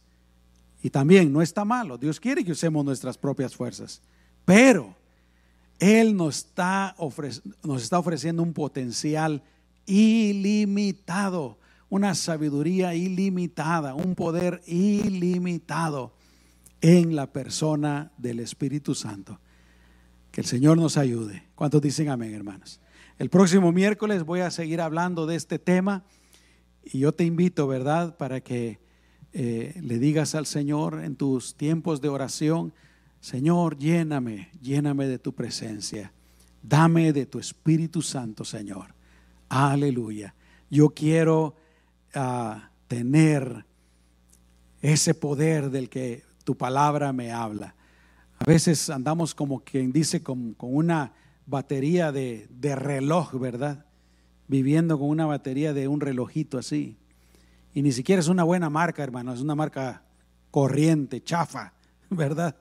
Y 0.84 0.90
también 0.90 1.32
no 1.32 1.42
está 1.42 1.66
malo. 1.66 1.98
Dios 1.98 2.20
quiere 2.20 2.44
que 2.44 2.52
usemos 2.52 2.84
nuestras 2.86 3.18
propias 3.18 3.56
fuerzas. 3.56 4.02
Pero 4.46 4.96
él 5.80 6.16
nos 6.16 6.38
está, 6.38 6.96
nos 7.64 7.84
está 7.84 8.00
ofreciendo 8.00 8.44
un 8.44 8.54
potencial 8.54 9.42
ilimitado, 9.86 11.58
una 11.90 12.16
sabiduría 12.16 12.96
ilimitada, 12.96 13.96
un 13.96 14.16
poder 14.16 14.62
ilimitado 14.66 16.14
en 16.84 17.16
la 17.16 17.32
persona 17.32 18.12
del 18.18 18.42
Espíritu 18.42 18.94
Santo. 18.94 19.40
Que 20.32 20.42
el 20.42 20.48
Señor 20.48 20.78
nos 20.78 20.98
ayude. 20.98 21.44
¿Cuántos 21.56 21.82
dicen 21.82 22.10
amén, 22.10 22.34
hermanos? 22.34 22.82
El 23.18 23.30
próximo 23.30 23.72
miércoles 23.72 24.24
voy 24.24 24.42
a 24.42 24.52
seguir 24.52 24.82
hablando 24.82 25.26
de 25.26 25.38
este 25.38 25.60
tema 25.60 26.04
y 26.84 27.00
yo 27.00 27.14
te 27.14 27.24
invito, 27.24 27.68
¿verdad?, 27.68 28.18
para 28.18 28.42
que 28.42 28.80
eh, 29.32 29.80
le 29.82 29.98
digas 29.98 30.36
al 30.36 30.46
Señor 30.46 31.02
en 31.02 31.16
tus 31.16 31.56
tiempos 31.56 32.02
de 32.02 32.10
oración, 32.10 32.74
Señor, 33.22 33.78
lléname, 33.78 34.50
lléname 34.62 35.08
de 35.08 35.20
tu 35.20 35.34
presencia. 35.34 36.12
Dame 36.62 37.14
de 37.14 37.26
tu 37.26 37.40
Espíritu 37.40 38.02
Santo, 38.02 38.44
Señor. 38.44 38.94
Aleluya. 39.48 40.36
Yo 40.70 40.90
quiero 40.90 41.56
ah, 42.14 42.72
tener 42.90 43.66
ese 44.82 45.14
poder 45.14 45.70
del 45.70 45.88
que 45.88 46.24
tu 46.44 46.56
palabra 46.56 47.14
me 47.14 47.32
habla. 47.32 47.76
A 48.40 48.46
veces 48.46 48.90
andamos 48.90 49.34
como 49.34 49.64
quien 49.64 49.92
dice 49.92 50.22
con, 50.22 50.56
una 50.60 51.14
batería 51.46 52.12
de, 52.12 52.48
de, 52.50 52.76
reloj, 52.76 53.34
¿verdad? 53.40 53.86
Viviendo 54.48 55.00
con 55.00 55.10
una 55.10 55.26
batería 55.26 55.74
de 55.74 55.88
un 55.88 56.02
relojito 56.02 56.58
así. 56.58 56.98
Y 57.74 57.82
ni 57.82 57.92
siquiera 57.92 58.20
es 58.20 58.28
una 58.28 58.44
buena 58.44 58.70
marca, 58.70 59.04
hermano, 59.04 59.34
es 59.34 59.42
una 59.42 59.56
marca 59.56 60.04
corriente, 60.52 61.24
chafa, 61.24 61.74
¿verdad? 62.10 62.56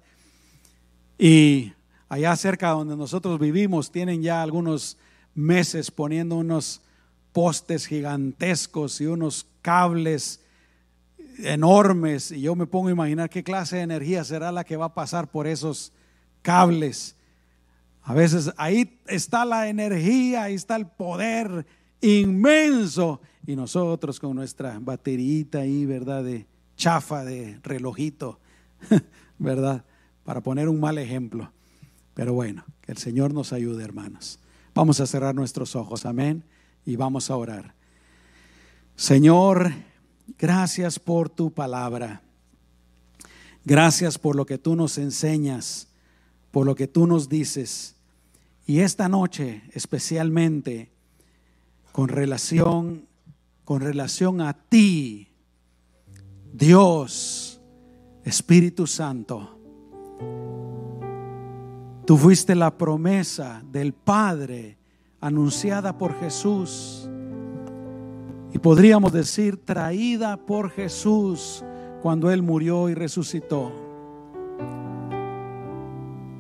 Y 1.19 1.73
allá 2.09 2.35
cerca 2.37 2.71
donde 2.71 2.97
nosotros 2.97 3.39
vivimos 3.39 3.91
tienen 3.91 4.23
ya 4.23 4.43
algunos 4.43 4.99
meses 5.35 5.91
poniendo 5.91 6.37
unos 6.37 6.83
postes 7.33 7.87
gigantescos 7.87 9.01
y 9.01 9.07
unos 9.07 9.47
cables 9.63 10.42
enormes. 11.39 12.33
Y 12.33 12.43
yo 12.43 12.55
me 12.55 12.67
pongo 12.67 12.89
a 12.89 12.93
imaginar 12.93 13.31
qué 13.31 13.43
clase 13.43 13.77
de 13.77 13.83
energía 13.83 14.25
será 14.25 14.53
la 14.53 14.65
que 14.65 14.77
va 14.77 14.87
a 14.87 14.95
pasar 14.95 15.31
por 15.31 15.47
esos 15.47 15.93
cables. 16.43 17.17
A 18.03 18.15
veces 18.15 18.53
ahí 18.57 18.99
está 19.07 19.45
la 19.45 19.69
energía, 19.69 20.45
ahí 20.45 20.55
está 20.55 20.77
el 20.77 20.87
poder 20.87 21.67
inmenso. 22.01 23.21
Y 23.47 23.57
nosotros 23.57 24.19
con 24.21 24.37
nuestra 24.37 24.79
baterita 24.81 25.59
ahí, 25.59 25.87
¿verdad? 25.87 26.25
De 26.25 26.47
chafa, 26.77 27.25
de 27.25 27.59
relojito, 27.63 28.41
¿verdad? 29.39 29.85
para 30.25 30.41
poner 30.41 30.69
un 30.69 30.81
mal 30.81 30.99
ejemplo. 30.99 31.53
Pero 32.15 32.35
bueno, 32.35 32.65
que 32.83 32.93
el 32.93 32.99
Señor 32.99 33.33
nos 33.33 33.53
ayude, 33.53 33.85
hermanos. 33.85 34.39
Vamos 34.75 35.01
a 35.01 35.07
cerrar 35.07 35.35
nuestros 35.35 35.77
ojos, 35.77 36.07
amén, 36.07 36.45
y 36.85 36.97
vamos 36.97 37.31
a 37.31 37.37
orar. 37.37 37.75
Señor, 38.97 39.73
gracias 40.39 40.99
por 40.99 41.29
tu 41.29 41.53
palabra. 41.53 42.23
Gracias 43.65 44.19
por 44.19 44.37
lo 44.37 44.45
que 44.47 44.59
tú 44.59 44.75
nos 44.75 44.99
enseñas, 44.99 45.89
por 46.51 46.67
lo 46.67 46.75
que 46.75 46.89
tú 46.89 47.07
nos 47.07 47.29
dices. 47.29 47.95
Y 48.67 48.81
esta 48.81 49.09
noche, 49.09 49.63
especialmente, 49.73 50.91
con 51.93 52.09
relación, 52.09 53.07
con 53.65 53.81
relación 53.81 54.41
a 54.41 54.55
ti, 54.55 55.29
Dios, 56.53 57.61
Espíritu 58.25 58.87
Santo, 58.87 59.59
Tú 62.05 62.19
fuiste 62.19 62.57
la 62.57 62.77
promesa 62.77 63.63
del 63.71 63.93
Padre 63.93 64.77
anunciada 65.21 65.97
por 65.97 66.19
Jesús. 66.19 67.09
Y 68.53 68.59
podríamos 68.59 69.13
decir 69.13 69.65
traída 69.65 70.37
por 70.37 70.71
Jesús 70.71 71.65
cuando 72.03 72.31
Él 72.31 72.43
murió 72.43 72.89
y 72.89 72.95
resucitó. 72.95 73.73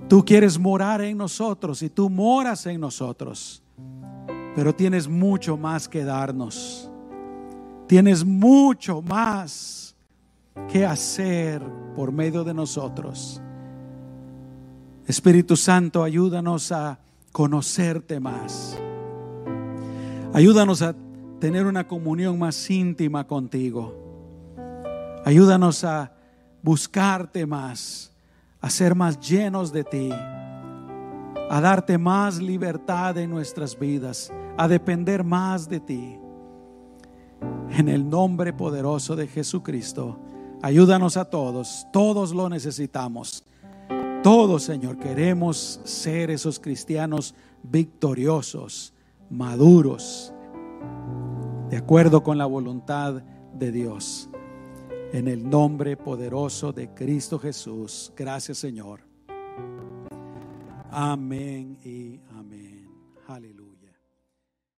Tú 0.09 0.23
quieres 0.25 0.59
morar 0.59 1.01
en 1.01 1.17
nosotros 1.17 1.83
y 1.83 1.89
tú 1.89 2.11
moras 2.11 2.67
en 2.67 2.81
nosotros, 2.81 3.63
pero 4.55 4.75
tienes 4.75 5.09
mucho 5.09 5.57
más 5.57 5.89
que 5.89 6.05
darnos. 6.05 6.91
Tienes 7.87 8.25
mucho 8.25 9.01
más 9.01 9.95
que 10.71 10.85
hacer 10.85 11.63
por 11.97 12.13
medio 12.13 12.45
de 12.45 12.53
nosotros. 12.53 13.41
Espíritu 15.07 15.57
Santo, 15.57 16.03
ayúdanos 16.03 16.73
a 16.73 16.99
conocerte 17.33 18.21
más. 18.21 18.79
Ayúdanos 20.35 20.83
a 20.83 20.95
tener 21.43 21.67
una 21.67 21.89
comunión 21.89 22.39
más 22.39 22.71
íntima 22.71 23.27
contigo. 23.27 23.93
Ayúdanos 25.25 25.83
a 25.83 26.13
buscarte 26.63 27.47
más, 27.47 28.13
a 28.61 28.71
ser 28.71 28.95
más 28.95 29.19
llenos 29.19 29.73
de 29.73 29.83
ti, 29.83 30.09
a 30.13 31.61
darte 31.61 31.99
más 31.99 32.41
libertad 32.41 33.19
en 33.19 33.29
nuestras 33.29 33.77
vidas, 33.77 34.33
a 34.57 34.69
depender 34.69 35.25
más 35.25 35.69
de 35.69 35.81
ti. 35.81 36.17
En 37.71 37.89
el 37.89 38.09
nombre 38.09 38.53
poderoso 38.53 39.17
de 39.17 39.27
Jesucristo, 39.27 40.21
ayúdanos 40.63 41.17
a 41.17 41.25
todos, 41.25 41.89
todos 41.93 42.31
lo 42.31 42.49
necesitamos. 42.49 43.43
Todos, 44.23 44.63
Señor, 44.63 44.97
queremos 44.97 45.81
ser 45.83 46.31
esos 46.31 46.61
cristianos 46.61 47.35
victoriosos, 47.65 48.95
maduros, 49.29 50.33
de 51.73 51.79
acuerdo 51.79 52.23
con 52.23 52.37
la 52.37 52.45
voluntad 52.45 53.23
de 53.55 53.73
Dios. 53.73 54.29
En 55.15 55.27
el 55.27 55.49
nombre 55.49 55.97
poderoso 55.97 56.71
de 56.71 56.93
Cristo 56.93 57.39
Jesús. 57.39 58.13
Gracias, 58.15 58.59
Señor. 58.59 59.01
Amén 60.91 61.79
y 61.83 62.21
amén. 62.37 62.91
Aleluya. 63.27 63.62